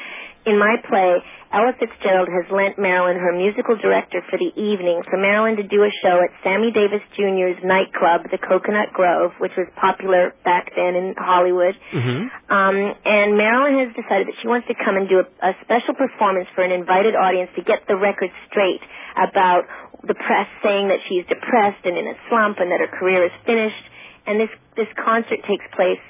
[0.45, 1.17] In my play,
[1.49, 5.81] Ella Fitzgerald has lent Marilyn her musical director for the evening for Marilyn to do
[5.81, 10.93] a show at Sammy Davis Jr.'s nightclub, the Cocoanut Grove, which was popular back then
[10.93, 11.73] in Hollywood.
[11.93, 12.29] Mhm.
[12.49, 15.95] Um, and Marilyn has decided that she wants to come and do a, a special
[15.95, 18.81] performance for an invited audience to get the record straight
[19.17, 19.65] about
[20.03, 23.34] the press saying that she's depressed and in a slump and that her career is
[23.49, 23.86] finished.
[24.27, 26.01] And this this concert takes place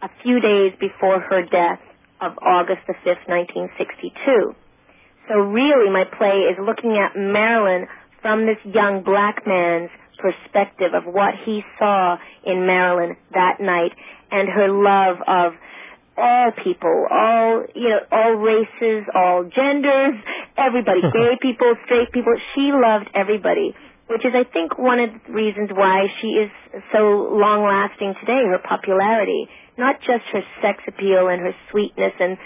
[0.00, 1.80] a few days before her death
[2.22, 4.54] of August the 5th, 1962.
[5.28, 7.86] So really my play is looking at Marilyn
[8.22, 9.90] from this young black man's
[10.22, 13.90] perspective of what he saw in Marilyn that night
[14.30, 15.58] and her love of
[16.16, 20.14] all people, all, you know, all races, all genders,
[20.56, 22.32] everybody, gay people, straight people.
[22.54, 23.74] She loved everybody,
[24.08, 26.50] which is, I think, one of the reasons why she is
[26.92, 29.48] so long lasting today, her popularity.
[29.78, 32.36] Not just her sex appeal and her sweetness and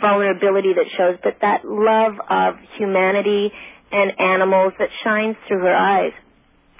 [0.00, 3.52] vulnerability that shows, but that love of humanity
[3.92, 6.12] and animals that shines through her eyes.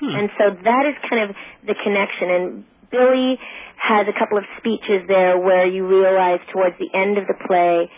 [0.01, 0.13] Hmm.
[0.13, 1.37] And so that is kind of
[1.67, 2.29] the connection.
[2.31, 2.45] And
[2.91, 3.39] Billy
[3.77, 7.91] has a couple of speeches there where you realize towards the end of the play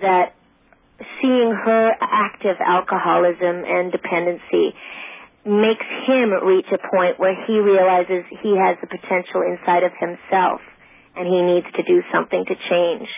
[0.00, 0.34] that
[1.20, 4.74] seeing her active alcoholism and dependency
[5.44, 10.60] makes him reach a point where he realizes he has the potential inside of himself
[11.16, 13.08] and he needs to do something to change.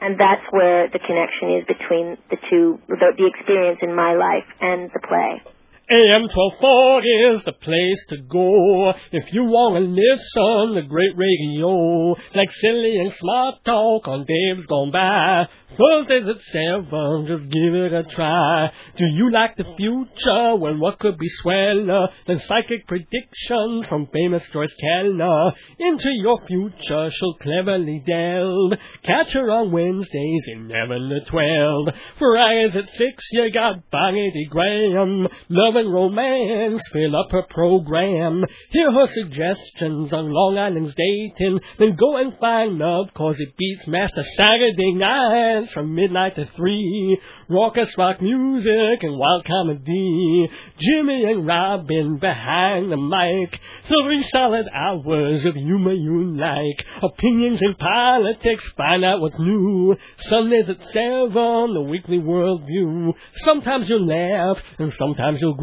[0.00, 4.46] And that's where the connection is between the two, the, the experience in my life
[4.60, 5.42] and the play.
[5.90, 12.12] AM 1240 is the place to go if you want to listen to great radio
[12.34, 15.48] like silly and smart talk on Dave's Gone By.
[15.78, 18.70] Thursdays at 7, just give it a try.
[18.96, 20.56] Do you like the future?
[20.56, 25.52] Well, what could be sweller than psychic predictions from famous Joyce Keller?
[25.78, 28.76] Into your future she'll cleverly delve.
[29.04, 31.88] Catch her on Wednesdays, 11 to 12.
[32.18, 35.28] Fridays at 6, you got Bonnie Graham.
[35.48, 38.44] Love romance fill up her program.
[38.70, 41.60] Hear her suggestions on Long Island's dating.
[41.78, 47.18] Then go and find love, cause it beats Master Saturday nights from midnight to three.
[47.48, 50.50] Raucous rock music and wild comedy.
[50.78, 53.58] Jimmy and Robin behind the mic.
[53.88, 56.84] Three solid hours of humor you like.
[57.02, 59.96] Opinions and politics, find out what's new.
[60.28, 63.12] Sundays at seven, the weekly worldview.
[63.36, 65.56] Sometimes you'll laugh, and sometimes you'll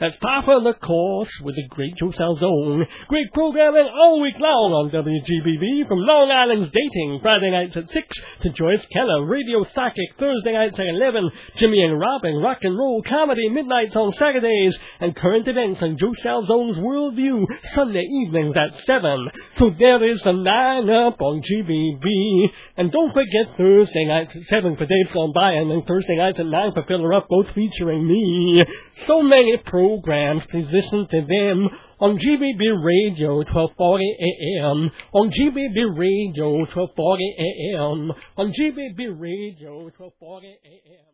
[0.00, 2.84] That's par of the course with the great Joe Salzone.
[3.08, 8.18] Great programming all week long on WGBB from Long Island's Dating, Friday nights at 6
[8.42, 13.02] to Joyce Keller, Radio Psychic, Thursday nights at 11, Jimmy and Robin, rock and roll
[13.08, 19.28] comedy, midnights on Saturdays, and current events on Joe Salzone's Worldview, Sunday evenings at 7.
[19.58, 22.46] So there is the lineup on GBB.
[22.76, 26.38] And don't forget Thursday nights at 7 for Dave's Gone By, and then Thursday nights
[26.38, 28.64] at 9 for Fill Her Up, both featuring me.
[29.06, 31.68] So many programs, please listen to them
[32.00, 41.12] on GBB Radio 1240 AM, on GBB Radio 1240 AM, on GBB Radio 1240 AM.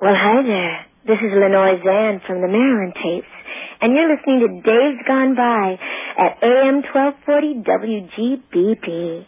[0.00, 0.86] Well, hi there.
[1.08, 3.32] This is Lenore Zann from the Marilyn Tapes,
[3.80, 5.76] and you're listening to Dave's Gone By
[6.20, 9.26] at AM 1240 WGBB.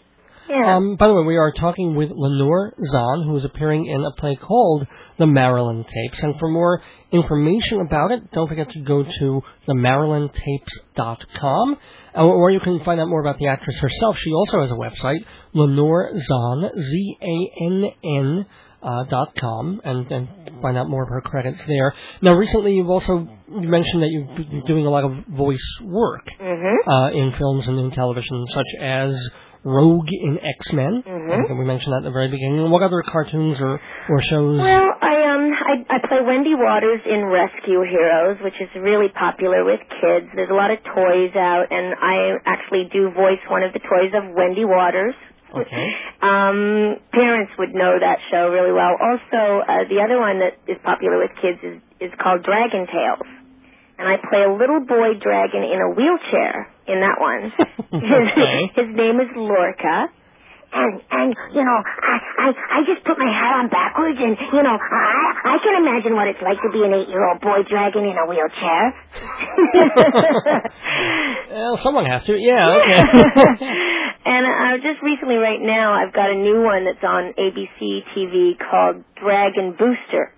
[0.48, 0.76] Yeah.
[0.76, 4.10] Um, by the way, we are talking with Lenore Zann, who is appearing in a
[4.20, 4.86] play called
[5.18, 6.22] The Marilyn Tapes.
[6.22, 11.76] And for more information about it, don't forget to go to themarilyntapes.com,
[12.14, 14.16] or, or you can find out more about the actress herself.
[14.22, 15.24] She also has a website,
[15.54, 18.46] Lenore Zann, Z-A-N-N,
[18.82, 20.28] uh, dot com and, and
[20.60, 21.94] find out more of her credits there.
[22.20, 26.74] Now, recently you've also mentioned that you've been doing a lot of voice work Mhm.
[26.84, 29.14] uh, in films and in television, such as
[29.64, 31.02] Rogue in X Men.
[31.06, 31.30] Mhm.
[31.32, 32.70] I think we mentioned that at the very beginning.
[32.70, 34.58] What other cartoons or or shows?
[34.60, 39.64] Well, I um I, I play Wendy Waters in Rescue Heroes, which is really popular
[39.64, 40.26] with kids.
[40.34, 44.12] There's a lot of toys out, and I actually do voice one of the toys
[44.14, 45.14] of Wendy Waters.
[45.54, 45.86] Okay.
[46.22, 48.94] Um, parents would know that show really well.
[48.94, 53.26] Also, uh, the other one that is popular with kids is is called Dragon Tales,
[53.98, 57.52] and I play a little boy dragon in a wheelchair in that one.
[57.92, 58.60] his, Okay.
[58.76, 60.08] his name is Lorca.
[60.72, 64.62] And and you know, I I I just put my hat on backwards, and you
[64.64, 68.16] know, I I can imagine what it's like to be an eight-year-old boy dragon in
[68.16, 68.96] a wheelchair.
[71.52, 72.32] Well, someone has to.
[72.32, 72.72] Yeah.
[72.82, 72.98] Okay.
[74.24, 78.56] and uh, just recently, right now, I've got a new one that's on ABC TV
[78.58, 80.32] called Dragon Booster.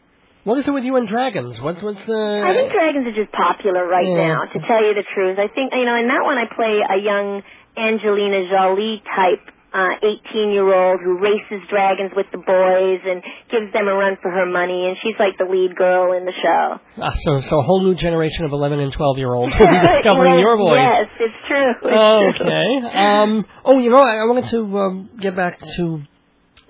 [0.45, 1.59] What is it with you and dragons?
[1.61, 2.41] What's what's uh?
[2.45, 4.29] I think dragons are just popular right Yeah.
[4.29, 5.39] now, to tell you the truth.
[5.39, 7.43] I think, you know, in that one I play a young
[7.77, 9.99] Angelina Jolie type uh,
[10.31, 13.19] 18 year old who races dragons with the boys and
[13.51, 16.33] gives them a run for her money, and she's like the lead girl in the
[16.45, 16.79] show.
[17.03, 19.81] Ah, so so a whole new generation of 11 and 12 year olds will be
[19.97, 20.79] discovering Yes, your voice.
[20.79, 21.71] Yes, it's true.
[21.91, 22.47] It's true.
[22.47, 22.87] Okay.
[22.97, 23.45] Um.
[23.65, 26.03] Oh, you know, I, I wanted to um, get back to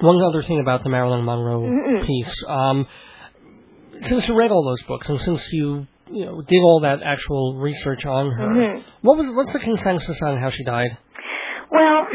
[0.01, 2.07] one other thing about the Marilyn Monroe Mhm.
[2.07, 2.35] piece.
[2.49, 2.87] Um,
[4.03, 7.57] since you read all those books and since you you know did all that actual
[7.57, 8.83] research on her, Mhm.
[9.03, 10.97] what was what's the consensus on how she died?
[11.71, 12.07] Well,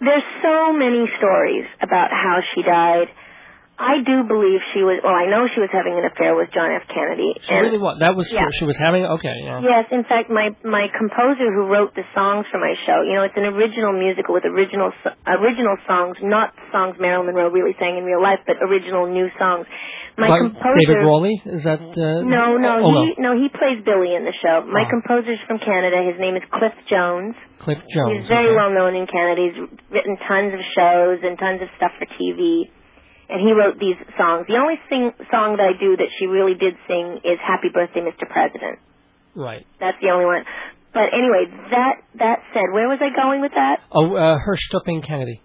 [0.00, 3.08] there's so many stories about how she died.
[3.80, 4.98] I do believe she was.
[5.06, 6.82] Well, I know she was having an affair with John F.
[6.92, 7.30] Kennedy.
[7.46, 8.00] She really what?
[8.00, 8.42] That was Yeah.
[8.58, 9.06] she was having.
[9.06, 9.32] Okay.
[9.44, 9.60] Yeah.
[9.60, 13.22] Yes, in fact, my my composer who wrote the songs for my show, you know,
[13.22, 14.92] it's an original musical with original
[15.28, 19.64] original songs, not songs Marilyn Monroe really sang in real life, but original new songs.
[20.18, 20.82] My composer.
[20.82, 21.78] David Rawley is that?
[21.78, 24.66] Uh, No, no, oh, he no, he plays Billy in the show.
[24.66, 24.90] My Oh.
[24.90, 26.02] composer's from Canada.
[26.02, 27.34] His name is Cliff Jones.
[27.62, 28.26] Cliff Jones.
[28.26, 28.56] He's very okay.
[28.58, 29.38] well known in Canada.
[29.46, 29.58] He's
[29.90, 32.66] written tons of shows and tons of stuff for TV.
[33.30, 34.46] And he wrote these songs.
[34.48, 38.00] The only sing, song that I do that she really did sing is Happy Birthday,
[38.00, 38.24] Mr.
[38.28, 38.78] President.
[39.36, 39.66] Right.
[39.78, 40.44] That's the only one.
[40.94, 43.80] But anyway, that that said, where was I going with that?
[43.92, 45.42] Oh, uh, Hirsch Stupping Kennedy.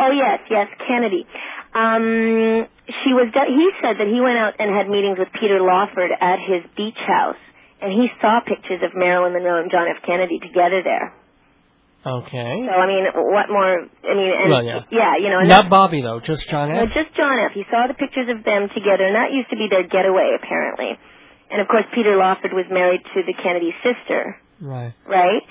[0.00, 1.24] Oh yes, yes, Kennedy.
[1.74, 2.68] Um,
[3.04, 3.32] she was.
[3.32, 6.98] He said that he went out and had meetings with Peter Lawford at his beach
[7.06, 7.40] house,
[7.80, 10.02] and he saw pictures of Marilyn Monroe and John F.
[10.04, 11.14] Kennedy together there.
[12.04, 12.66] Okay.
[12.66, 13.86] So I mean, what more?
[13.88, 15.16] I mean, and Well, yeah.
[15.22, 16.92] you know, and Not Bobby though, just John No, F.
[16.92, 17.52] just John F.
[17.54, 20.98] He saw the pictures of them together, and that used to be their getaway, apparently.
[21.50, 24.92] And of course, Peter Lawford was married to the Kennedy sister, Right.
[25.06, 25.42] right?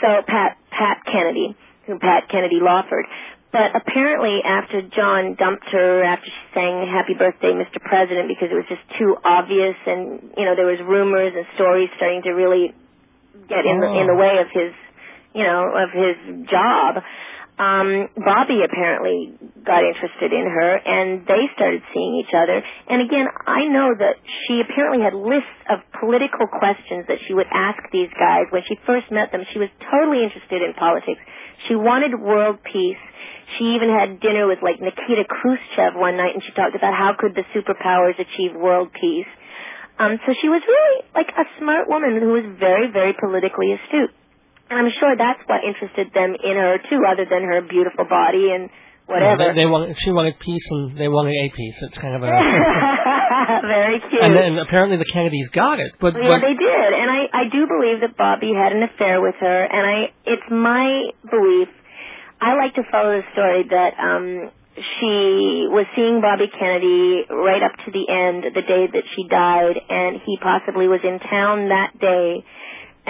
[0.00, 3.04] So Pat Pat Kennedy, who Pat Kennedy Lawford.
[3.52, 7.82] But apparently, after John dumped her, after she sang "Happy Birthday, Mr.
[7.82, 11.90] President," because it was just too obvious, and you know there was rumors and stories
[11.96, 12.72] starting to really
[13.48, 14.22] get in the in the Oh.
[14.22, 14.72] way of his,
[15.34, 17.02] you know, of his job.
[17.60, 22.64] Um, Bobby apparently got interested in her, and they started seeing each other.
[22.88, 24.16] And again, I know that
[24.48, 28.80] she apparently had lists of political questions that she would ask these guys when she
[28.88, 29.44] first met them.
[29.52, 31.20] She was totally interested in politics.
[31.68, 33.02] She wanted world peace.
[33.60, 37.12] She even had dinner with like Nikita Khrushchev one night, and she talked about how
[37.12, 39.28] could the superpowers achieve world peace.
[40.00, 44.16] Um, so she was really like a smart woman who was very, very politically astute.
[44.70, 48.54] And I'm sure that's what interested them in her too, other than her beautiful body
[48.54, 48.70] and
[49.10, 49.50] whatever.
[49.50, 51.74] They, they wanted, she wanted peace, and they wanted a peace.
[51.82, 52.30] It's kind of a.
[53.66, 54.22] very cute.
[54.22, 57.44] and then apparently the Kennedys got it, but, yeah, but they did, and I I
[57.50, 61.68] do believe that Bobby had an affair with her, and I it's my belief.
[62.40, 67.74] I like to follow the story that um she was seeing Bobby Kennedy right up
[67.84, 71.92] to the end, the day that she died, and he possibly was in town that
[71.98, 72.40] day,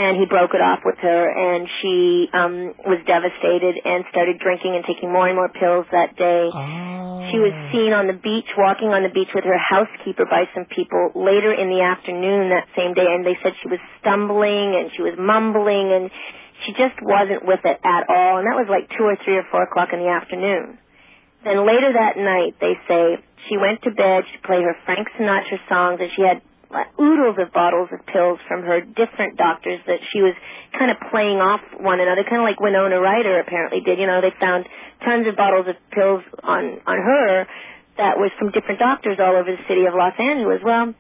[0.01, 4.72] and he broke it off with her, and she um was devastated and started drinking
[4.72, 6.48] and taking more and more pills that day.
[6.48, 7.28] Oh.
[7.28, 10.64] She was seen on the beach, walking on the beach with her housekeeper by some
[10.64, 14.88] people later in the afternoon that same day, and they said she was stumbling and
[14.96, 16.09] she was mumbling and
[16.64, 19.46] she just wasn't with it at all, and that was like two or three or
[19.53, 20.80] four o'clock in the afternoon.
[21.44, 25.61] Then later that night, they say she went to bed, she played her Frank Sinatra
[25.68, 26.44] songs, and she had
[26.99, 30.35] oodles of bottles of pills from her different doctors that she was
[30.79, 33.99] kind of playing off one another, kind of like Winona Ryder apparently did.
[33.99, 34.66] You know, they found
[35.03, 37.47] tons of bottles of pills on on her
[37.99, 40.62] that was from different doctors all over the city of Los Angeles.
[40.62, 40.95] Well,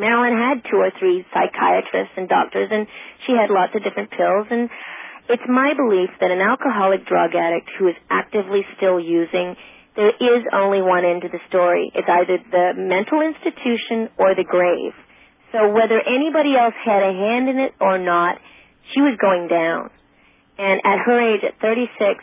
[0.00, 2.88] Marilyn had two or three psychiatrists and doctors, and
[3.26, 4.48] she had lots of different pills.
[4.48, 4.72] And
[5.28, 9.54] it's my belief that an alcoholic drug addict who is actively still using
[9.96, 11.90] there is only one end to the story.
[11.94, 14.94] It's either the mental institution or the grave.
[15.52, 18.38] So whether anybody else had a hand in it or not,
[18.94, 19.90] she was going down.
[20.58, 22.22] And at her age, at 36,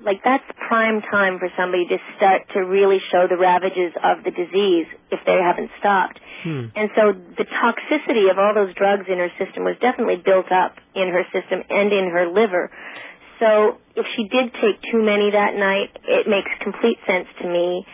[0.00, 4.30] like that's prime time for somebody to start to really show the ravages of the
[4.30, 6.20] disease if they haven't stopped.
[6.44, 6.68] Hmm.
[6.76, 10.76] And so the toxicity of all those drugs in her system was definitely built up
[10.94, 12.70] in her system and in her liver.
[13.40, 17.84] So if she did take too many that night, it makes complete sense to me.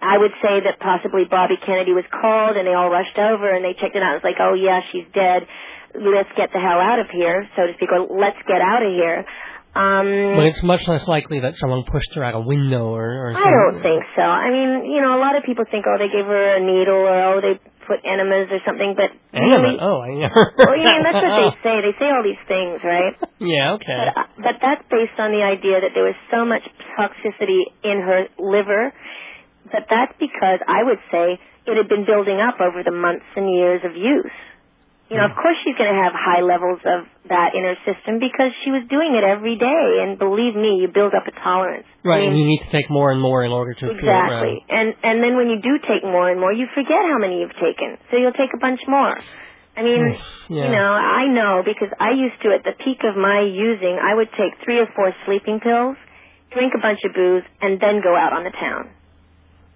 [0.00, 3.64] I would say that possibly Bobby Kennedy was called and they all rushed over and
[3.64, 4.16] they checked it out.
[4.16, 5.44] It was like, oh yeah, she's dead.
[5.92, 8.92] Let's get the hell out of here, so to speak, or let's get out of
[8.94, 9.26] here.
[9.70, 13.28] Um, But it's much less likely that someone pushed her out a window or, or
[13.34, 13.46] something.
[13.46, 14.22] I don't think so.
[14.22, 17.06] I mean, you know, a lot of people think, oh, they gave her a needle
[17.06, 17.54] or oh, they
[17.86, 19.62] put enemas or something, but Enema.
[19.62, 20.30] really, Oh, I know.
[20.62, 21.74] well, you know, that's what they say.
[21.86, 23.14] They say all these things, right?
[23.40, 23.96] Yeah, okay.
[23.96, 26.60] But, uh, but that's based on the idea that there was so much
[26.92, 28.92] toxicity in her liver.
[29.64, 33.50] But that's because I would say it had been building up over the months and
[33.50, 34.32] years of use.
[35.10, 35.42] You know, of hmm.
[35.42, 38.86] course she's going to have high levels of that in her system because she was
[38.86, 40.06] doing it every day.
[40.06, 41.90] And believe me, you build up a tolerance.
[42.06, 43.98] I Right, mean, and you need to take more and more in order to feel
[43.98, 44.62] Exactly.
[44.70, 47.58] And and then when you do take more and more, you forget how many you've
[47.58, 47.98] taken.
[48.14, 49.18] So you'll take a bunch more.
[49.74, 50.14] I mean,
[50.50, 50.66] yeah.
[50.66, 54.14] you know, I know because I used to at the peak of my using, I
[54.14, 55.96] would take 3 or 4 sleeping pills,
[56.52, 58.90] drink a bunch of booze and then go out on the town.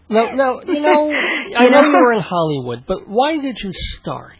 [0.09, 1.11] No, no, you know,
[1.57, 1.89] I know know?
[1.89, 4.39] you were in Hollywood, but why did you start?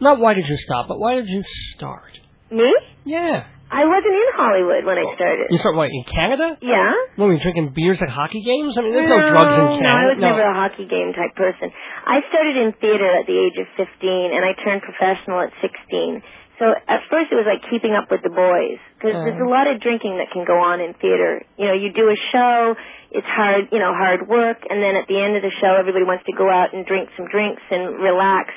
[0.00, 1.42] Not why did you stop, but why did you
[1.74, 2.18] start?
[2.50, 2.70] Me?
[3.04, 3.46] Yeah.
[3.72, 5.48] I wasn't in Hollywood when I oh, started.
[5.48, 6.60] You start what, in Canada?
[6.60, 6.92] Yeah?
[7.16, 8.76] When we were drinking beers at hockey games?
[8.76, 9.88] I mean, there's no, drugs in Canada.
[9.88, 11.72] No, I was never a hockey game type person.
[12.04, 13.88] I started in theater at the age of 15
[14.36, 16.20] and I turned professional at 16.
[16.58, 19.24] So at first it was like keeping up with the boys because Uh.
[19.24, 21.42] there's a lot of drinking that can go on in theater.
[21.56, 22.76] You know, you do a show,
[23.10, 26.04] it's hard, you know, hard work, and then at the end of the show everybody
[26.04, 28.52] wants to go out and drink some drinks and relax,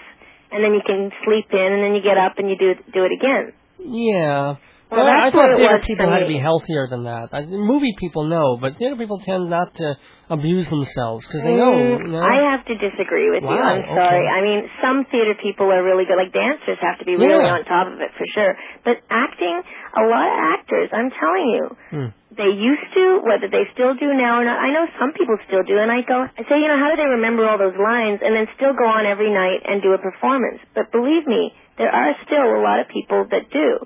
[0.52, 3.04] and then you can sleep in, and then you get up and you do do
[3.06, 3.54] it again.
[3.80, 4.56] Yeah.
[4.92, 7.34] Well, Well, I thought theater people had to be healthier than that.
[7.34, 9.98] I, movie people know, but theater people tend not to
[10.30, 11.74] abuse themselves because they know.
[11.74, 12.22] Mm, You know?
[12.22, 13.50] I have to disagree with you.
[13.50, 14.26] I'm sorry.
[14.26, 14.30] okay.
[14.30, 16.18] I mean, some theater people are really good.
[16.18, 17.58] Like dancers have to be really Yeah.
[17.58, 18.54] on top of it for sure.
[18.86, 19.58] But acting,
[19.98, 22.10] a lot of actors, I'm telling you, Hmm.
[22.38, 24.58] they used to, whether they still do now or not.
[24.62, 26.98] I know some people still do, and I go, I say, you know, how do
[26.98, 29.98] they remember all those lines and then still go on every night and do a
[29.98, 30.62] performance?
[30.78, 33.82] But believe me, there are still a lot of people that do.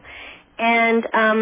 [0.60, 1.42] And um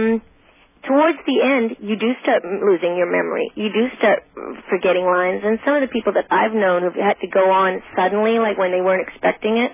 [0.85, 3.51] towards the end, you do start losing your memory.
[3.59, 4.23] You do start
[4.69, 5.41] forgetting lines.
[5.43, 8.55] And some of the people that I've known who've had to go on suddenly, like
[8.57, 9.71] when they weren't expecting it,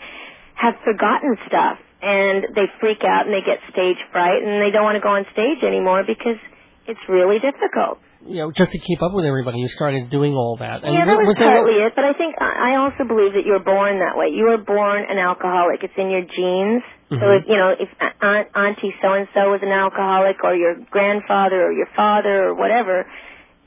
[0.56, 1.78] have forgotten stuff.
[2.02, 5.14] And they freak out and they get stage fright and they don't want to go
[5.14, 6.36] on stage anymore because
[6.88, 8.00] it's really difficult.
[8.28, 10.84] you know, just to keep up with everybody, you started doing all that.
[10.84, 11.94] And yeah, that was, there, partly it.
[11.96, 14.32] But I think I I also believe that you're born that way.
[14.36, 15.80] You were born an alcoholic.
[15.84, 16.84] It's in your genes.
[17.20, 17.38] So Mhm.
[17.38, 17.90] if you know if
[18.22, 22.54] aunt, auntie so and so was an alcoholic, or your grandfather, or your father, or
[22.56, 23.06] whatever,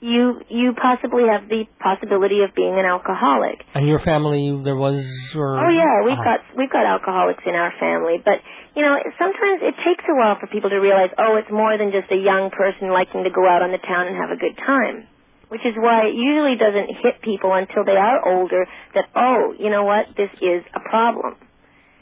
[0.00, 3.64] you you possibly have the possibility of being an alcoholic.
[3.74, 4.98] and your family, there was.
[5.34, 6.24] Or, Oh yeah, we've Ah.
[6.24, 8.40] got we've got alcoholics in our family, but
[8.74, 11.92] you know sometimes it takes a while for people to realize, oh, it's more than
[11.92, 14.56] just a young person liking to go out on the town and have a good
[14.58, 15.06] time.
[15.48, 19.70] Which is why it usually doesn't hit people until they are older that oh, you
[19.70, 21.36] know what, this is a problem.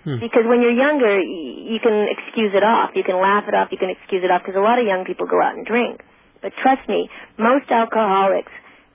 [0.05, 0.21] Hmm.
[0.21, 3.81] Because when you're younger, you can excuse it off, you can laugh it off, you
[3.81, 4.45] can excuse it off.
[4.45, 6.05] Because a lot of young people go out and drink.
[6.45, 7.09] But trust me,
[7.41, 8.53] most alcoholics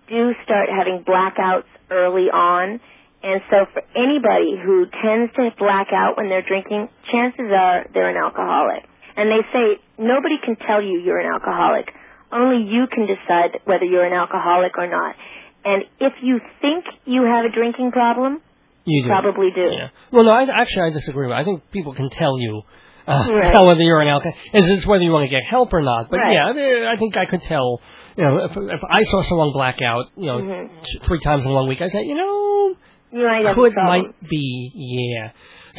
[0.07, 2.79] do start having blackouts early on.
[3.21, 8.13] And so for anybody who tends to black out when they're drinking, chances are they're
[8.13, 8.85] an alcoholic.
[9.17, 11.89] And they say nobody can tell you you're an alcoholic.
[12.31, 15.15] Only you can decide whether you're an alcoholic or not.
[15.65, 18.41] And if you think you have a drinking problem,
[18.89, 19.09] you do.
[19.09, 19.61] probably do.
[19.71, 19.89] Yeah.
[20.11, 21.31] Well, no, I, actually, I disagree.
[21.31, 22.61] I think people can tell you.
[23.07, 23.53] Uh, Right.
[23.55, 24.37] tell whether you're an alcoholic.
[24.53, 26.09] It's whether you want to get help or not.
[26.11, 26.33] But Right.
[26.33, 27.81] yeah, there- I think I could tell.
[28.17, 30.69] You know, if, if I saw someone blackout, you know, Mhm.
[30.83, 32.75] t- three times in one week, I'd say, you know,
[33.11, 35.31] You might could might be, yeah.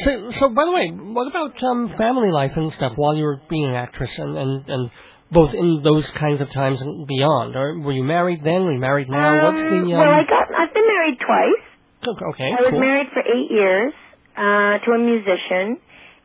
[0.03, 3.39] So, so by the way, what about um, family life and stuff while you were
[3.49, 4.89] being an actress and and and
[5.31, 7.55] both in those kinds of times and beyond?
[7.55, 8.63] Or were you married then?
[8.63, 9.45] Were you married now?
[9.51, 9.87] What's the um?
[9.91, 11.63] well, I got I've been married twice.
[12.07, 12.79] Okay, I was cool.
[12.79, 13.93] married for eight years,
[14.37, 15.77] uh, to a musician,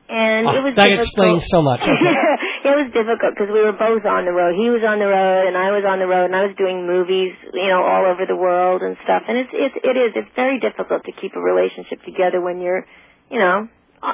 [0.08, 1.08] and Oh, it was that difficult.
[1.10, 1.82] explains so much.
[1.82, 1.90] Okay.
[2.70, 4.54] it was difficult because we were both on the road.
[4.54, 6.86] He was on the road, and I was on the road, and I was doing
[6.86, 9.26] movies, you know, all over the world and stuff.
[9.26, 12.86] And it's it's it is it's very difficult to keep a relationship together when you're,
[13.34, 13.66] you know,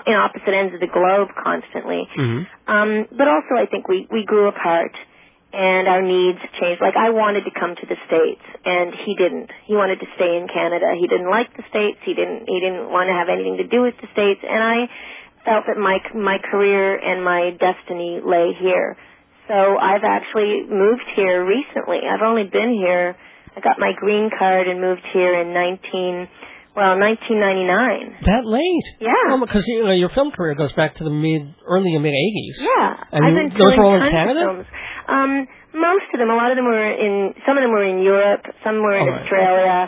[0.09, 2.09] in opposite ends of the globe constantly.
[2.17, 4.97] hmm Um, but also, I think we we grew apart,
[5.53, 6.81] and our needs changed.
[6.81, 9.53] Like I wanted to come to the states, and he didn't.
[9.69, 10.97] He wanted to stay in Canada.
[10.97, 12.01] He didn't like the states.
[12.05, 14.89] He didn't he didn't want to have anything to do with the states, and I
[15.45, 18.97] felt that my my career and my destiny lay here.
[19.49, 22.01] So I've actually moved here recently.
[22.09, 23.15] I've only been here.
[23.53, 26.29] I got my green card and moved here in 19
[26.73, 28.25] well 1999.
[28.25, 28.87] That late?
[28.97, 29.13] Yeah.
[29.29, 32.17] Oh, because you know your film career goes back to the mid, early and mid
[32.17, 32.57] '80s.
[32.65, 34.67] Yeah, And I've been doing tons of films.
[35.09, 36.31] Um, most of them.
[36.31, 37.35] A lot of them were in.
[37.47, 38.45] Some of them were in Europe.
[38.65, 39.23] Some were in All right.
[39.23, 39.79] Australia.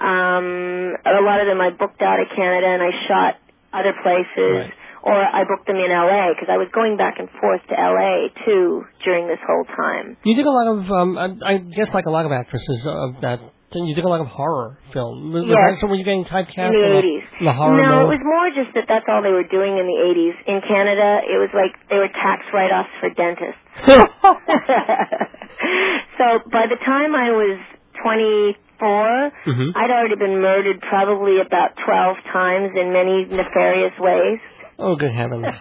[0.00, 3.32] Um, a lot of them I booked out of Canada and I shot
[3.72, 4.68] other places.
[4.68, 4.72] Right.
[5.02, 8.28] Or I booked them in LA because I was going back and forth to LA
[8.44, 10.16] too during this whole time.
[10.24, 13.20] You did a lot of, um, I, I guess, like a lot of actresses of
[13.22, 13.40] that.
[13.72, 15.32] You did a lot of horror film.
[15.32, 15.56] Was- was Yes.
[15.56, 17.22] that- So were you getting typecast in the 80s.
[17.40, 18.02] the horror no, mode?
[18.12, 20.34] it was more just that that's all they were doing in the 80s.
[20.46, 23.62] In Canada, it was like they were tax write-offs for dentists.
[26.18, 27.58] so by the time I was
[28.02, 29.72] 24, Mhm.
[29.76, 34.40] I'd already been murdered probably about 12 times in many nefarious ways.
[34.78, 35.46] oh, good heavens!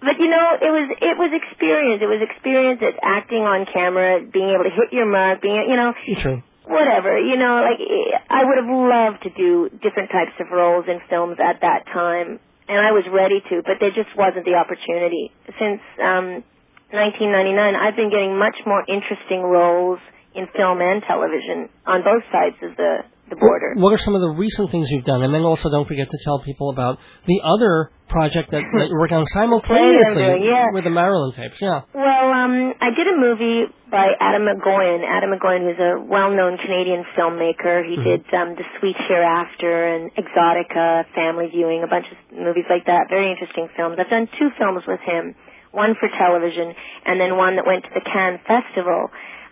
[0.00, 2.02] but you know, it was it was experience.
[2.02, 5.76] It was experience at acting on camera, being able to hit your mark, being you
[5.76, 6.42] know, True.
[6.68, 7.80] Whatever, you know, like
[8.28, 12.38] I would have loved to do different types of roles in films at that time,
[12.68, 15.32] and I was ready to, but there just wasn't the opportunity.
[15.58, 16.44] Since um
[16.92, 20.00] 1999, I've been getting much more interesting roles
[20.34, 23.74] in film and television on both sides of the the border.
[23.76, 25.22] What are some of the recent things you've done?
[25.22, 28.98] And then also don't forget to tell people about the other project that, that you're
[28.98, 30.72] working on simultaneously doing, yeah.
[30.72, 31.60] with the Marilyn tapes.
[31.60, 31.84] Yeah.
[31.92, 35.04] Well, um, I did a movie by Atom Egoyan.
[35.04, 37.84] Atom Egoyan, who's a well-known Canadian filmmaker.
[37.84, 38.04] He Mhm.
[38.08, 43.08] did um, The Sweet Hereafter and Exotica, Family Viewing, a bunch of movies like that.
[43.10, 43.96] Very interesting films.
[44.00, 45.34] I've done two films with him,
[45.72, 46.72] one for television
[47.04, 49.10] and then one that went to the Cannes Festival.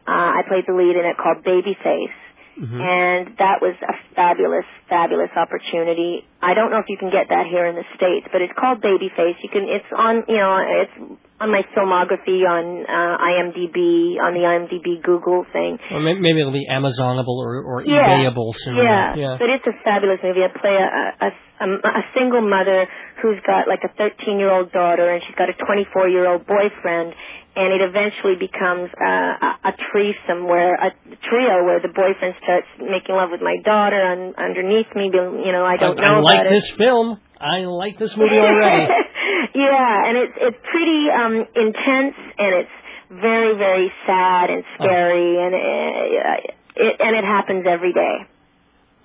[0.09, 2.14] Uh, I played the lead in it called Babyface.
[2.57, 2.80] Mhm.
[2.80, 6.24] And that was a fabulous, fabulous opportunity.
[6.40, 8.80] I don't know if you can get that here in the States, but it's called
[8.80, 9.36] Babyface.
[9.42, 10.96] You can, it's on, you know, it's
[11.38, 15.78] on my filmography on uh, IMDb, on the IMDb Google thing.
[15.92, 18.09] Or may- maybe it'll be Amazonable or, or Yeah.
[18.24, 18.76] eBayable soon.
[18.76, 19.36] Yeah, Yeah.
[19.38, 20.40] but it's a fabulous movie.
[20.42, 20.88] I play a,
[21.26, 21.30] a,
[21.61, 21.66] a,
[22.00, 22.88] a single mother
[23.20, 26.46] who's got like a 13 year old daughter and she's got a 24 year old
[26.46, 27.12] boyfriend.
[27.57, 30.92] And it eventually becomes uh, a, a threesome where a
[31.24, 35.09] trio where the boyfriend starts making love with my daughter and underneath me.
[35.09, 36.61] You know, I don't I, know I like about it.
[36.61, 37.16] this film.
[37.40, 38.92] I like this movie already.
[39.57, 42.76] yeah, and it's it's pretty um intense and it's
[43.09, 48.28] very very sad and scary and it, it and it happens every day.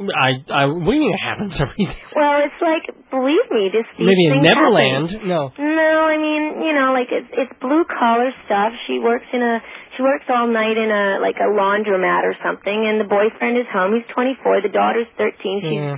[0.09, 1.99] I, I, what do you mean it happens every day?
[2.15, 5.11] Well, it's like believe me, this these Maybe in Neverland.
[5.13, 5.27] happen.
[5.29, 5.51] No.
[5.53, 8.73] No, I mean, you know, like it's it's blue collar stuff.
[8.87, 9.61] She works in a
[9.97, 13.67] she works all night in a like a laundromat or something, and the boyfriend is
[13.69, 13.93] home.
[13.93, 14.61] He's 24.
[14.65, 15.35] The daughter's 13.
[15.61, 15.97] She's Yeah.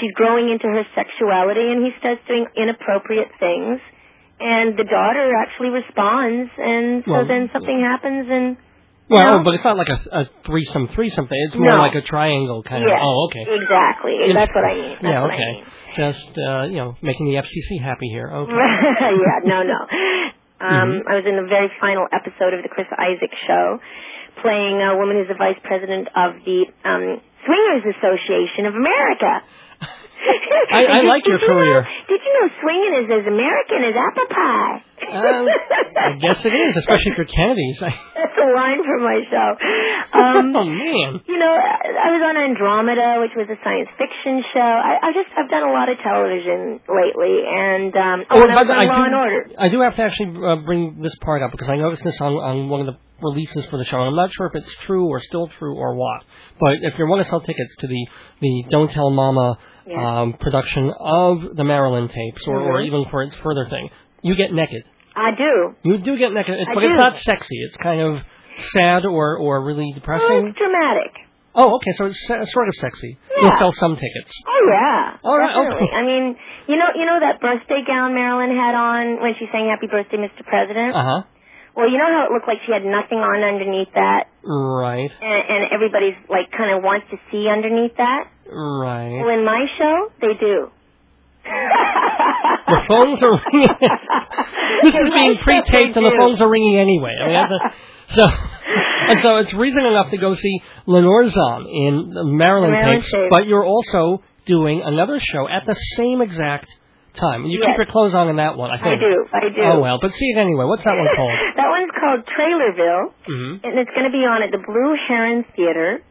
[0.00, 3.80] she's growing into her sexuality, and he starts doing inappropriate things.
[4.40, 8.56] And the daughter actually responds, and so Well, then something happens, and
[9.08, 9.44] Well, No.
[9.44, 11.38] but it's not like a, a threesome threesome thing.
[11.48, 11.84] It's more No.
[11.84, 13.02] like a triangle kind yeah, of.
[13.04, 13.44] Oh, okay.
[13.44, 14.16] exactly.
[14.32, 14.96] That's what I mean.
[15.02, 15.52] That's yeah, okay.
[15.52, 15.64] Mean.
[15.94, 18.28] Just uh, you know, making the FCC happy here.
[18.34, 18.52] Okay.
[18.52, 19.80] yeah, no, no.
[20.64, 21.10] Um, Mhm.
[21.10, 23.80] I was in the very final episode of the Chris Isaak show,
[24.40, 29.42] playing a woman who's the vice president of the um, Swingers Association of America.
[30.74, 31.86] I- I like your you know- career.
[32.08, 34.76] did you know swinging is as American as apple pie?
[35.04, 37.76] Um, I guess it is, especially for Kennedys.
[37.80, 39.48] That's a line from my show.
[40.16, 41.20] Um, oh man.
[41.28, 44.64] you know, I I was on Andromeda, which was a science fiction show.
[44.64, 48.64] I, I just I've done a lot of television lately, and um, oh, and I
[48.64, 49.40] was by the- on Law do, and Order.
[49.58, 52.32] I do have to actually uh, bring this part up because I noticed this on,
[52.32, 53.98] on one of the releases for the show.
[54.00, 56.24] and I'm not sure if it's true or still true or what.
[56.58, 58.06] But if you want to sell tickets to the
[58.40, 60.20] the Don't Tell Mama Yeah.
[60.22, 62.86] um, production of the Marilyn tapes, or, or Mhm.
[62.86, 63.90] even for its further thing,
[64.22, 64.82] you get naked.
[65.14, 65.74] I do.
[65.84, 66.86] You do get naked, I but do.
[66.86, 67.56] it's not sexy.
[67.68, 68.18] It's kind of
[68.72, 70.46] sad or or really Oh, depressing.
[70.48, 71.12] it's dramatic.
[71.56, 73.16] Oh, okay, so it's se- sort of sexy.
[73.30, 73.42] Yeah.
[73.42, 74.32] You'll sell some tickets.
[74.46, 75.16] Oh yeah.
[75.22, 75.86] All right, Definitely.
[75.86, 75.96] okay.
[75.96, 79.68] I mean, you know, you know that birthday gown Marilyn had on when she sang
[79.68, 80.44] "Happy Birthday, Mr.
[80.44, 81.22] President." Uh huh.
[81.76, 85.10] Well, you know how it looked like she had nothing on underneath that, Right.
[85.10, 88.30] and, and everybody's like kind of wants to see underneath that.
[88.46, 89.18] Right.
[89.18, 90.70] Well, in my show, they do.
[91.44, 93.68] the phones are ringing.
[94.84, 97.12] this is being pre-taped, and the phones are ringing anyway.
[97.20, 97.60] I mean, that's a,
[98.14, 98.22] so
[99.08, 103.12] and so it's reason enough to go see Lenore Zann in the Marilyn, Marilyn tapes.
[103.30, 106.68] but you're also doing another show at the same exact
[107.18, 107.44] time.
[107.46, 107.70] You Yes.
[107.74, 109.62] keep your clothes on in that one, I I do, I do.
[109.62, 110.64] Oh well, but see it anyway.
[110.66, 111.34] What's that one called?
[111.56, 115.44] that one's called Trailerville, hmm and it's going to be on at the Blue Heron
[115.56, 116.02] Theater.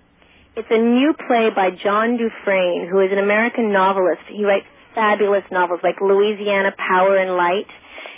[0.56, 4.22] It's a new play by John Dufresne, who is an American novelist.
[4.30, 7.66] He writes fabulous novels like Louisiana Power and Light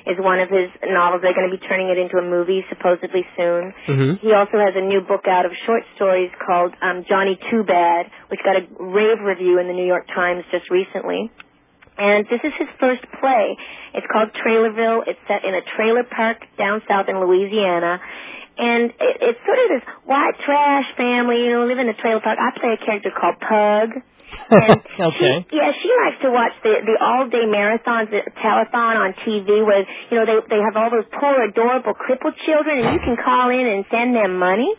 [0.05, 1.23] is one of his novels.
[1.23, 3.71] They're going to be turning it into a movie supposedly soon.
[3.87, 7.63] hmm He also has a new book out of short stories called um, Johnny Too
[7.63, 11.31] Bad, which got a rave review in the New York Times just recently.
[11.97, 13.55] And this is his first play.
[13.95, 15.07] It's called Trailerville.
[15.07, 18.03] It's set in a trailer park down south in Louisiana.
[18.57, 22.19] And it, it's sort of this white trash family, you know, live in a trailer
[22.19, 22.39] park.
[22.39, 23.89] I play a character called Pug.
[24.45, 25.45] And Okay.
[25.49, 29.63] She, yeah, she likes to watch the the all day marathons, the telethon on TV,
[29.63, 33.17] where you know they they have all those poor adorable crippled children, and you can
[33.19, 34.71] call in and send them money.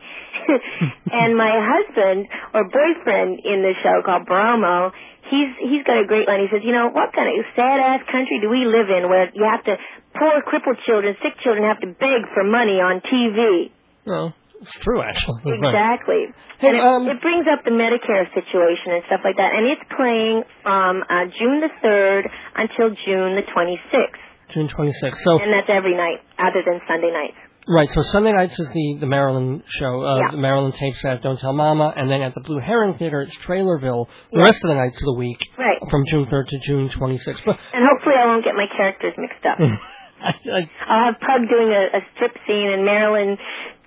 [1.20, 4.92] and my husband or boyfriend in the show called Bromo,
[5.30, 6.42] he's he's got a great line.
[6.44, 9.30] He says, you know, what kind of sad ass country do we live in where
[9.34, 9.74] you have to
[10.14, 13.70] poor crippled children, sick children have to beg for money on TV?
[14.06, 15.42] Well, it's true actually.
[15.56, 16.32] Exactly.
[16.58, 19.52] Hey, and it, um, it brings up the Medicare situation and stuff like that.
[19.52, 22.24] And it's playing from uh, June the 3rd
[22.56, 24.24] until June the 26th.
[24.56, 25.20] June 26th.
[25.20, 27.36] So And that's every night, other than Sunday nights.
[27.68, 30.30] Right, so Sunday nights is the, the Marilyn show, uh, Yeah.
[30.30, 33.36] the Marilyn tapes at Don't Tell Mama, and then at the Blue Heron Theater, it's
[33.46, 35.78] Trailerville, the rest of the nights of the week, Right.
[35.90, 37.42] from June 3rd to June 26th.
[37.44, 39.58] But And hopefully I won't get my characters mixed up.
[40.22, 43.36] I, I, I'll have Pug doing a, a strip scene and Marilyn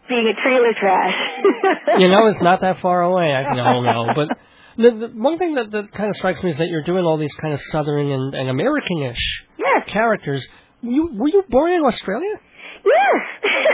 [0.09, 1.15] being a trailer trash.
[1.99, 4.27] you know, it's not that far away, I know now, but
[4.75, 7.17] the, the one thing that, that kind of strikes me is that you're doing all
[7.17, 9.87] these kind of Southern and, and American-ish Yes.
[9.87, 10.45] characters.
[10.83, 12.35] Were you, were you born in Australia?
[12.85, 13.21] Yes.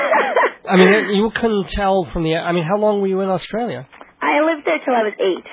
[0.69, 3.87] I mean, you couldn't tell from the, I mean, how long were you in Australia?
[4.21, 5.47] I lived there till I was eight,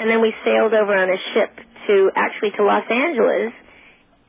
[0.00, 1.52] and then we sailed over on a ship
[1.86, 3.52] to actually to Los Angeles.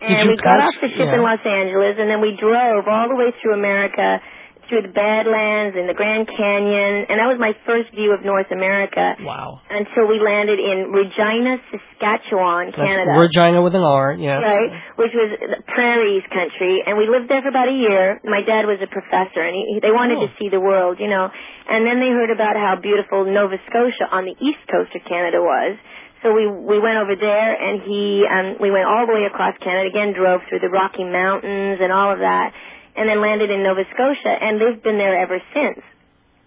[0.02, 1.16] And we got off the ship yeah.
[1.16, 4.20] in Los Angeles, and then we drove all the way through America,
[4.70, 8.50] through the Badlands and the Grand Canyon, and that was my first view of North
[8.52, 9.62] America Wow.
[9.70, 13.12] until we landed in Regina, Saskatchewan, That's Canada.
[13.18, 14.40] Regina with an R, yeah.
[14.42, 18.20] Right, which was the prairies country, and we lived there for about a year.
[18.26, 20.28] My dad was a professor, and he, they wanted Oh.
[20.28, 21.30] to see the world, you know.
[21.70, 25.42] And then they heard about how beautiful Nova Scotia on the east coast of Canada
[25.42, 25.78] was.
[26.24, 29.54] So we we went over there, and he um, we went all the way across
[29.62, 32.50] Canada again, drove through the Rocky Mountains and all of that,
[32.96, 35.80] and then landed in Nova Scotia, and they've been there ever since.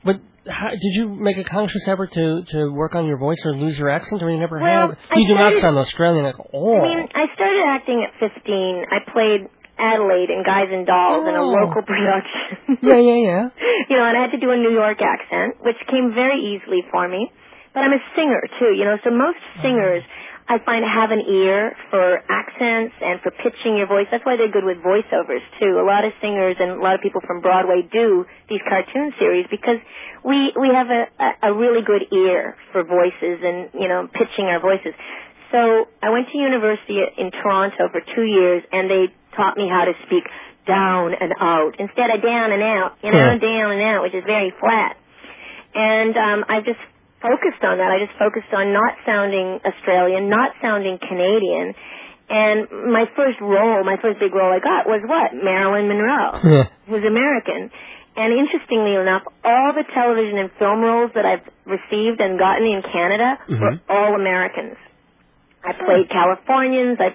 [0.05, 0.17] But
[0.49, 3.77] how, did you make a conscious effort to to work on your voice or lose
[3.77, 4.99] your accent, or you never Well, had?
[5.11, 6.79] I You do not sound Australian at all.
[6.81, 8.85] I mean, I started acting at 15.
[8.91, 9.41] I played
[9.79, 11.55] Adelaide in Guys and Dolls in a Oh.
[11.55, 12.79] local production.
[12.83, 13.45] yeah, yeah, yeah.
[13.91, 16.83] you know, and I had to do a New York accent, which came very easily
[16.91, 17.31] for me.
[17.75, 20.03] But I'm a singer too, you know, so most singers
[20.49, 24.09] I find have an ear for accents and for pitching your voice.
[24.11, 25.77] That's why they're good with voiceovers too.
[25.79, 29.47] A lot of singers and a lot of people from Broadway do these cartoon series
[29.51, 29.77] because
[30.25, 34.47] we we have a a, a really good ear for voices and you know pitching
[34.49, 34.95] our voices.
[35.53, 39.05] So I went to university in Toronto for two years, and they
[39.37, 40.25] taught me how to speak
[40.67, 42.97] down and out instead of down and out.
[43.03, 43.39] You know, Yeah.
[43.39, 44.97] down and out, which is very flat.
[45.75, 46.81] And um, I just
[47.21, 47.91] focused on that.
[47.91, 51.75] I just focused on not sounding Australian, not sounding Canadian.
[52.29, 55.33] And my first role, my first big role I got was what?
[55.33, 56.65] Marilyn Monroe Yeah.
[56.87, 57.73] who's American.
[58.19, 62.83] And interestingly enough, all the television and film roles that I've received and gotten in
[62.83, 63.63] Canada mm-hmm.
[63.63, 64.77] were all Americans.
[65.63, 66.99] I played Californians.
[67.01, 67.15] I,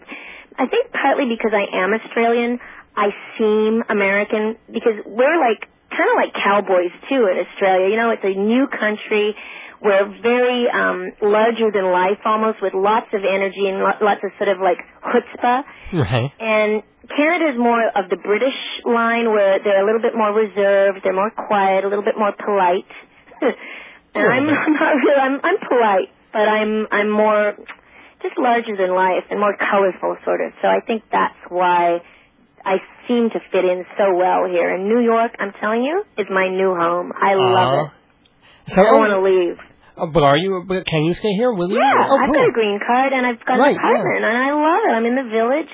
[0.57, 2.59] I think partly because I am Australian,
[2.95, 7.89] I seem American because we're like kind of like cowboys too in Australia.
[7.89, 9.35] You know, it's a new country.
[9.83, 14.31] We're very um, larger than life, almost with lots of energy and lo- lots of
[14.39, 15.59] sort of like chutzpah.
[15.91, 16.31] Right.
[16.39, 18.55] And Canada's more of the British
[18.87, 22.31] line where they're a little bit more reserved, they're more quiet, a little bit more
[22.31, 22.87] polite.
[24.15, 27.53] and I'm, not really, I'm, I'm polite, but I'm, I'm more
[28.23, 30.53] just larger than life and more colorful sort of.
[30.61, 31.99] So I think that's why
[32.63, 34.73] I seem to fit in so well here.
[34.73, 37.11] And New York, I'm telling you, is my new home.
[37.11, 37.91] I love Uh, it.
[38.73, 39.59] So, I don't want to leave.
[39.97, 40.63] Uh, but are you?
[40.67, 41.51] But can you stay here?
[41.53, 41.77] Will you?
[41.77, 42.39] Yeah, Oh, I've cool.
[42.41, 44.91] got a green card and I've got Right, an apartment and I love it.
[44.97, 45.73] I'm in the village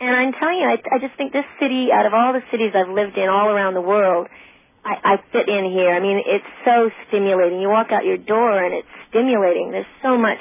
[0.00, 2.72] and I'm telling you, I, I just think this city, out of all the cities
[2.76, 4.26] I've lived in all around the world,
[4.84, 5.88] I, I fit in here.
[5.94, 7.60] I mean, it's so stimulating.
[7.60, 9.70] You walk out your door and it's stimulating.
[9.72, 10.38] There's so much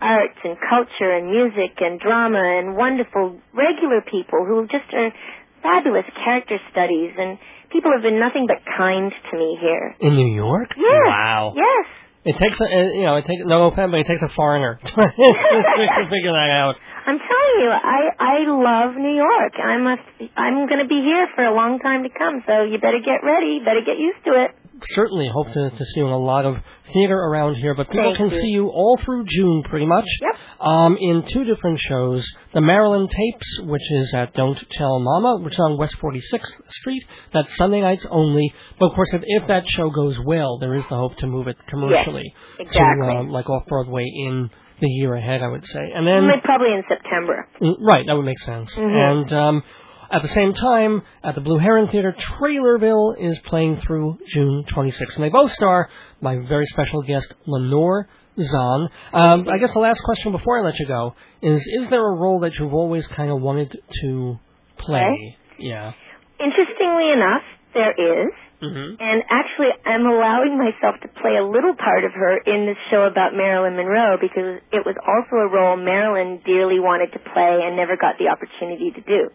[0.00, 5.12] arts and culture and music and drama and wonderful regular people who just are
[5.62, 7.36] fabulous character studies and
[7.72, 9.96] people have been nothing but kind to me here.
[10.00, 10.72] In New York?
[10.76, 11.04] Yes.
[11.08, 11.52] Wow.
[11.56, 11.86] Yes.
[12.24, 12.66] It takes a,
[12.96, 14.90] you know, it takes no offense, but it takes a foreigner to
[16.08, 16.76] figure that out.
[17.04, 19.52] I'm telling you, I I love New York.
[19.60, 19.96] I'm a
[20.36, 22.42] I'm going to be here for a long time to come.
[22.46, 23.60] So you better get ready.
[23.60, 24.56] Better get used to it.
[24.94, 26.56] Certainly hope to, to see you in a lot of
[26.92, 28.40] theater around here, but people Thank can you.
[28.42, 30.04] see you all through June pretty much.
[30.20, 30.66] Yep.
[30.66, 32.26] Um, in two different shows.
[32.52, 37.04] The Marilyn Tapes, which is at Don't Tell Mama, which is on West 46th Street.
[37.32, 38.52] That's Sunday nights only.
[38.78, 41.46] But of course, if, if that show goes well, there is the hope to move
[41.48, 43.06] it commercially exactly.
[43.06, 44.50] to um, like off Broadway in
[44.80, 45.92] the year ahead, I would say.
[45.94, 47.48] And then Maybe Probably in September.
[47.60, 48.70] Mm, Right, that would make sense.
[48.76, 48.92] Mhm.
[48.92, 49.62] And um,
[50.10, 55.14] at the same time, at the Blue Heron Theater, Trailerville is playing through June 26th.
[55.16, 55.88] And they both star
[56.20, 58.88] my very special guest, Lenore Zann.
[59.12, 62.14] Um, I guess the last question before I let you go is, is there a
[62.14, 64.38] role that you've always kind of wanted to
[64.78, 65.36] play?
[65.58, 65.92] Yeah.
[66.40, 67.42] Interestingly enough,
[67.74, 68.32] there is.
[68.60, 72.78] hmm And actually, I'm allowing myself to play a little part of her in this
[72.90, 77.60] show about Marilyn Monroe because it was also a role Marilyn dearly wanted to play
[77.62, 79.30] and never got the opportunity to do.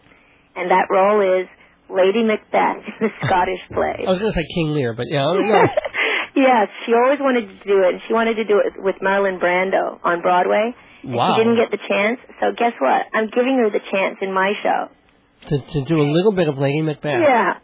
[0.56, 1.46] And that role is
[1.90, 4.06] Lady Macbeth in the Scottish play.
[4.06, 5.66] I was going to say King Lear, but yeah, yeah.
[6.36, 9.38] yes, she always wanted to do it, and she wanted to do it with Marlon
[9.42, 10.74] Brando on Broadway.
[11.02, 11.34] And Wow.
[11.34, 13.08] She didn't get the chance, so guess what?
[13.14, 14.92] I'm giving her the chance in my show.
[15.48, 17.24] To, to do a little bit of Lady Macbeth.
[17.24, 17.54] Yeah.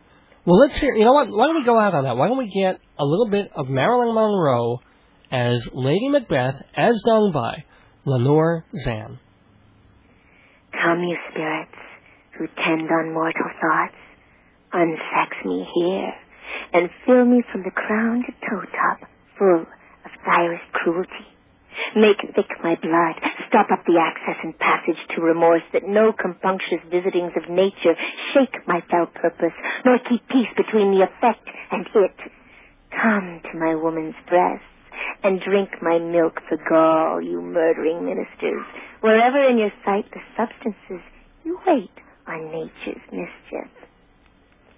[0.46, 0.94] Well, let's hear.
[0.94, 1.28] You know what?
[1.28, 2.16] Why don't we go out on that?
[2.16, 4.80] Why don't we get a little bit of Marilyn Monroe
[5.30, 7.64] as Lady Macbeth, as done by
[8.06, 9.18] Lenore Zann.
[10.72, 11.72] Come, you spirits
[12.38, 13.96] who tend on mortal thoughts,
[14.72, 16.12] unsex me here,
[16.72, 19.08] and fill me from the crown to toe top
[19.38, 19.64] full
[20.04, 21.26] of direst cruelty.
[21.94, 23.16] Make thick my blood,
[23.48, 27.96] stop up the access and passage to remorse that no compunctious visitings of nature
[28.32, 32.16] shake my fell purpose, nor keep peace between the effect and it.
[32.90, 34.64] Come to my woman's breasts,
[35.22, 38.64] and drink my milk for gall, you murdering ministers.
[39.00, 41.04] Wherever in your sight the substances,
[41.44, 41.92] you wait
[42.28, 43.70] on nature's mischief.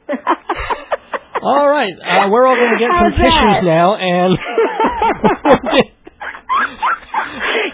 [1.43, 3.31] All right, uh, we're all going to get some How's that?
[3.31, 4.37] tissues now, and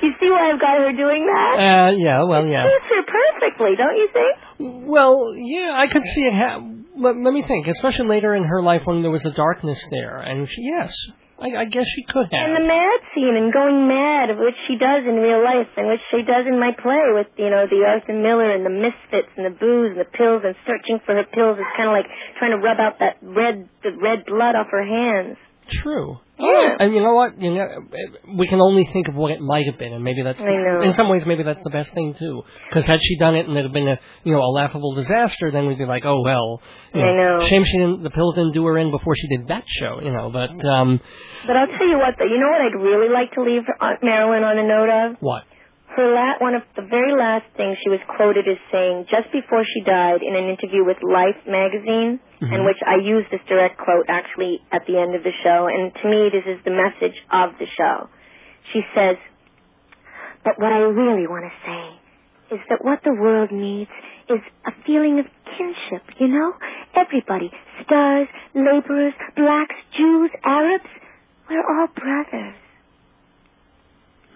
[0.03, 1.55] you see why I've got her doing that?
[1.59, 2.65] uh, yeah, well, yeah.
[2.65, 3.03] Suits her
[3.41, 4.37] perfectly, don't you think?
[4.87, 6.35] Well, yeah, I could see it.
[6.35, 6.61] Ha-
[6.97, 7.67] let, let me think.
[7.69, 10.93] Especially later in her life when there was the darkness there, and she, yes,
[11.39, 12.47] I, I guess she could have.
[12.47, 15.91] And the mad scene and going mad, of which she does in real life, and
[15.91, 19.35] which she does in my play with, you know, the Arthur Miller and the misfits
[19.37, 22.07] and the booze and the pills and searching for her pills is kind of like
[22.39, 25.37] trying to rub out that red, the red blood off her hands.
[25.83, 26.23] True.
[26.39, 26.77] Yeah.
[26.81, 27.41] And you know what?
[27.41, 27.69] You know,
[28.37, 30.83] we can only think of what it might have been, and maybe that's I know.
[30.83, 32.43] in some ways maybe that's the best thing too.
[32.69, 35.51] Because had she done it and it had been a you know a laughable disaster,
[35.53, 36.61] then we'd be like, oh well.
[36.93, 37.47] You I know.
[37.49, 38.03] Shame she didn't.
[38.03, 40.01] The pills didn't do her in before she did that show.
[40.03, 41.01] You know, but um,
[41.47, 44.03] But I'll tell you what, though, you know what I'd really like to leave Aunt
[44.03, 45.17] Marilyn on a note of?
[45.21, 45.45] what?
[45.95, 49.63] Her la- one of the very last things she was quoted as saying just before
[49.63, 52.19] she died in an interview with Life magazine,
[52.53, 55.93] in which I use this direct quote actually at the end of the show, and
[55.95, 58.09] to me this is the message of the show.
[58.73, 59.17] She says,
[60.45, 63.91] But what I really want to say is that what the world needs
[64.29, 65.27] is a feeling of
[65.57, 66.53] kinship, you know?
[66.97, 67.51] Everybody,
[67.85, 70.89] stars, laborers, blacks, Jews, Arabs,
[71.49, 72.57] we're all brothers.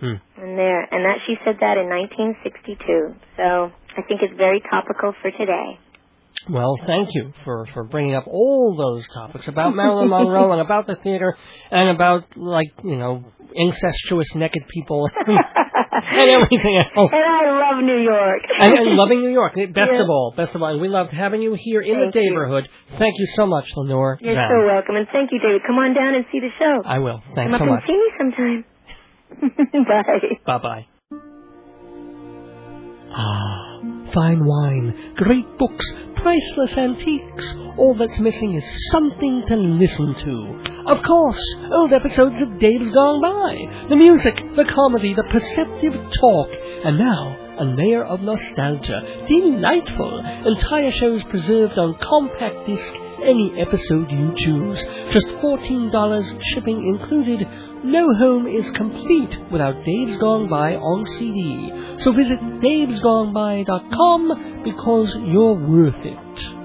[0.00, 0.22] Hmm.
[0.38, 3.18] and there, and that she said that in 1962.
[3.36, 5.74] So I think it's very topical for today.
[6.48, 10.86] Well, thank you for for bringing up all those topics about Marilyn Monroe and about
[10.86, 11.36] the theater
[11.70, 13.24] and about like you know
[13.54, 17.10] incestuous naked people and everything else.
[17.12, 18.42] And I love New York.
[18.60, 19.54] and, and loving New York.
[19.74, 20.02] Best Yeah.
[20.02, 20.68] of all, best of all.
[20.70, 22.68] And we loved having you here in Thank the neighborhood.
[22.98, 24.18] Thank you so much, Lenore.
[24.20, 24.48] You're Zhang.
[24.48, 25.62] so welcome, and thank you, David.
[25.66, 26.82] Come on down and see the show.
[26.88, 27.20] I will.
[27.34, 28.64] Thanks Come so up and see me sometime.
[29.84, 30.38] Bye.
[30.46, 30.86] Bye bye.
[33.10, 33.64] Ah,
[34.18, 37.54] fine wine, great books, priceless antiques.
[37.76, 40.90] All that's missing is something to listen to.
[40.90, 41.40] Of course,
[41.72, 43.86] old episodes of Dave's Gone By.
[43.88, 46.48] The music, the comedy, the perceptive talk,
[46.84, 49.24] and now a layer of nostalgia.
[49.28, 50.22] Delightful.
[50.46, 52.92] Entire shows preserved on compact disc.
[53.24, 54.78] Any episode you choose.
[55.12, 57.46] Just $14 shipping included.
[57.84, 61.72] No home is complete without Dave's Gone By on CD.
[62.04, 66.57] So visit davesgoneby.com because you're worth it.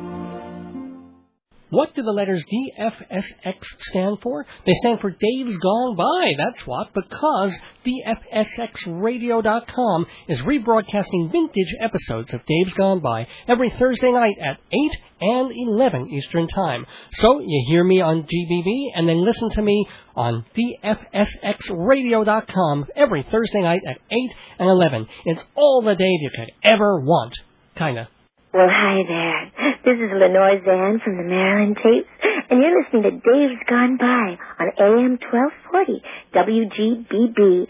[1.73, 4.45] What do the letters DFSX stand for?
[4.63, 6.33] They stand for Dave's Gone By.
[6.37, 7.51] That's what, because
[7.83, 15.51] DFSXradio.com is rebroadcasting vintage episodes of Dave's Gone By every Thursday night at 8 and
[15.51, 16.85] 11 Eastern Time.
[17.13, 23.61] So you hear me on GBB and then listen to me on DFSXradio.com every Thursday
[23.61, 25.07] night at 8 and 11.
[25.25, 27.33] It's all the Dave you could ever want.
[27.75, 28.09] Kinda.
[28.53, 29.73] Well, hi there.
[29.83, 32.07] This is Lenore Zann from the Marilyn Tapes,
[32.51, 36.03] and you're listening to Dave's Gone By on AM 1240
[36.37, 37.65] WGBB.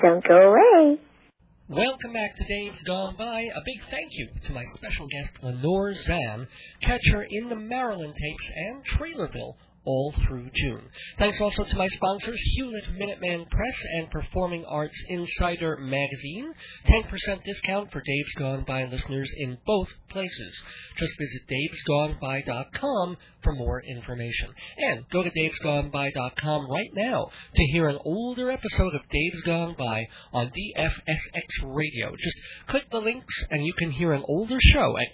[0.00, 1.00] Don't go away.
[1.68, 3.50] Welcome back to Dave's Gone By.
[3.50, 6.46] A big thank you to my special guest, Lenore Zann.
[6.82, 9.54] Catch her in the Marilyn Tapes and Trailerville
[9.88, 10.82] all through June.
[11.18, 16.52] Thanks also to my sponsors, Hewlett Minuteman Press and Performing Arts Insider Magazine.
[16.86, 20.54] 10% discount for Dave's Gone By listeners in both places.
[20.98, 21.42] Just visit
[21.88, 24.50] davesgoneby.com for more information.
[24.76, 30.06] And go to davesgoneby.com right now to hear an older episode of Dave's Gone By
[30.34, 32.10] on DFSX Radio.
[32.10, 32.36] Just
[32.68, 35.06] click the links and you can hear an older show at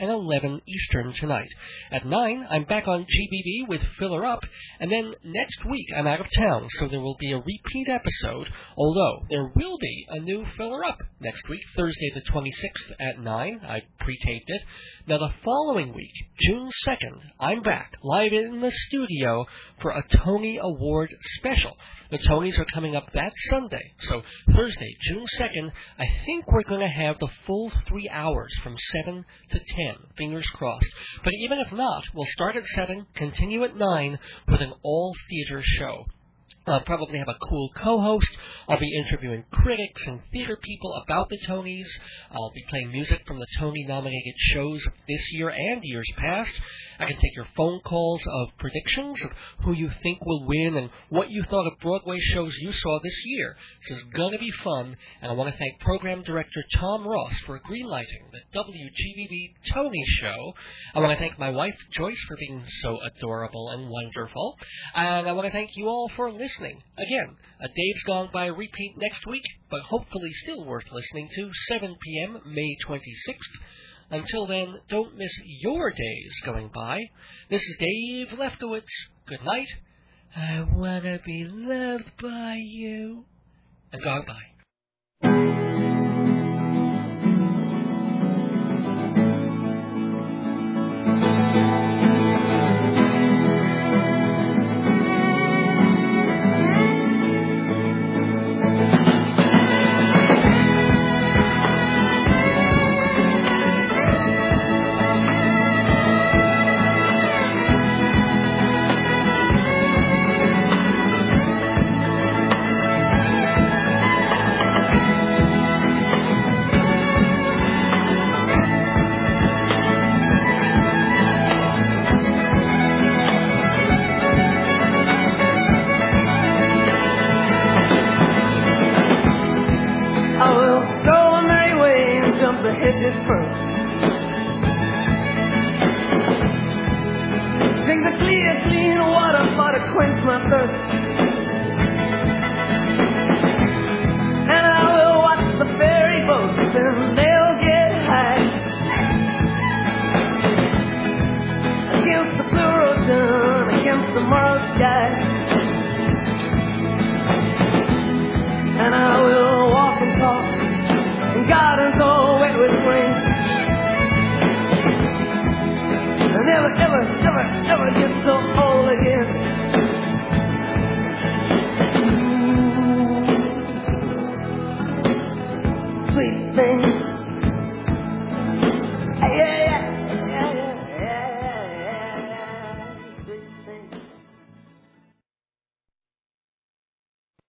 [0.00, 1.48] 8 and 11 Eastern tonight.
[1.90, 4.40] At 9, I'm back on GBB with Filler Up,
[4.78, 8.48] and then next week I'm out of town, so there will be a repeat episode,
[8.76, 13.60] although there will be a new Filler Up next week, Thursday the 26th at 9.
[13.62, 14.62] I pre-taped it.
[15.06, 19.46] Now the following week, June 2nd, I'm back live in the studio
[19.80, 21.76] for a Tony Award special.
[22.10, 23.92] The Tonys are coming up that Sunday.
[24.08, 24.22] So
[24.54, 29.24] Thursday, June 2nd, I think we're going to have the full three hours from 7
[29.50, 29.96] to 10.
[30.18, 30.90] Fingers crossed.
[31.22, 35.62] But even if not, we'll start at 7, continue at 9 with an all theater
[35.78, 36.04] show.
[36.66, 38.28] I'll probably have a cool co-host.
[38.68, 41.86] I'll be interviewing critics and theater people about the Tonys.
[42.30, 46.52] I'll be playing music from the Tony-nominated shows of this year and years past.
[46.98, 49.30] I can take your phone calls of predictions of
[49.64, 53.18] who you think will win and what you thought of Broadway shows you saw this
[53.24, 53.56] year.
[53.88, 57.32] This is going to be fun, and I want to thank Program Director Tom Ross
[57.46, 60.52] for greenlighting the WGBB Tony Show.
[60.94, 64.56] I want to thank my wife Joyce for being so adorable and wonderful,
[64.94, 66.82] and I want to thank you all for listening listening.
[66.98, 71.96] Again, a Dave's Gone By repeat next week, but hopefully still worth listening to, 7
[72.02, 73.34] p.m., May 26th.
[74.10, 75.32] Until then, don't miss
[75.62, 77.00] your days going by.
[77.48, 78.82] This is Dave Lefkowitz.
[79.26, 79.68] Good night.
[80.36, 83.24] I want to be loved by you.
[83.92, 84.49] And gone by.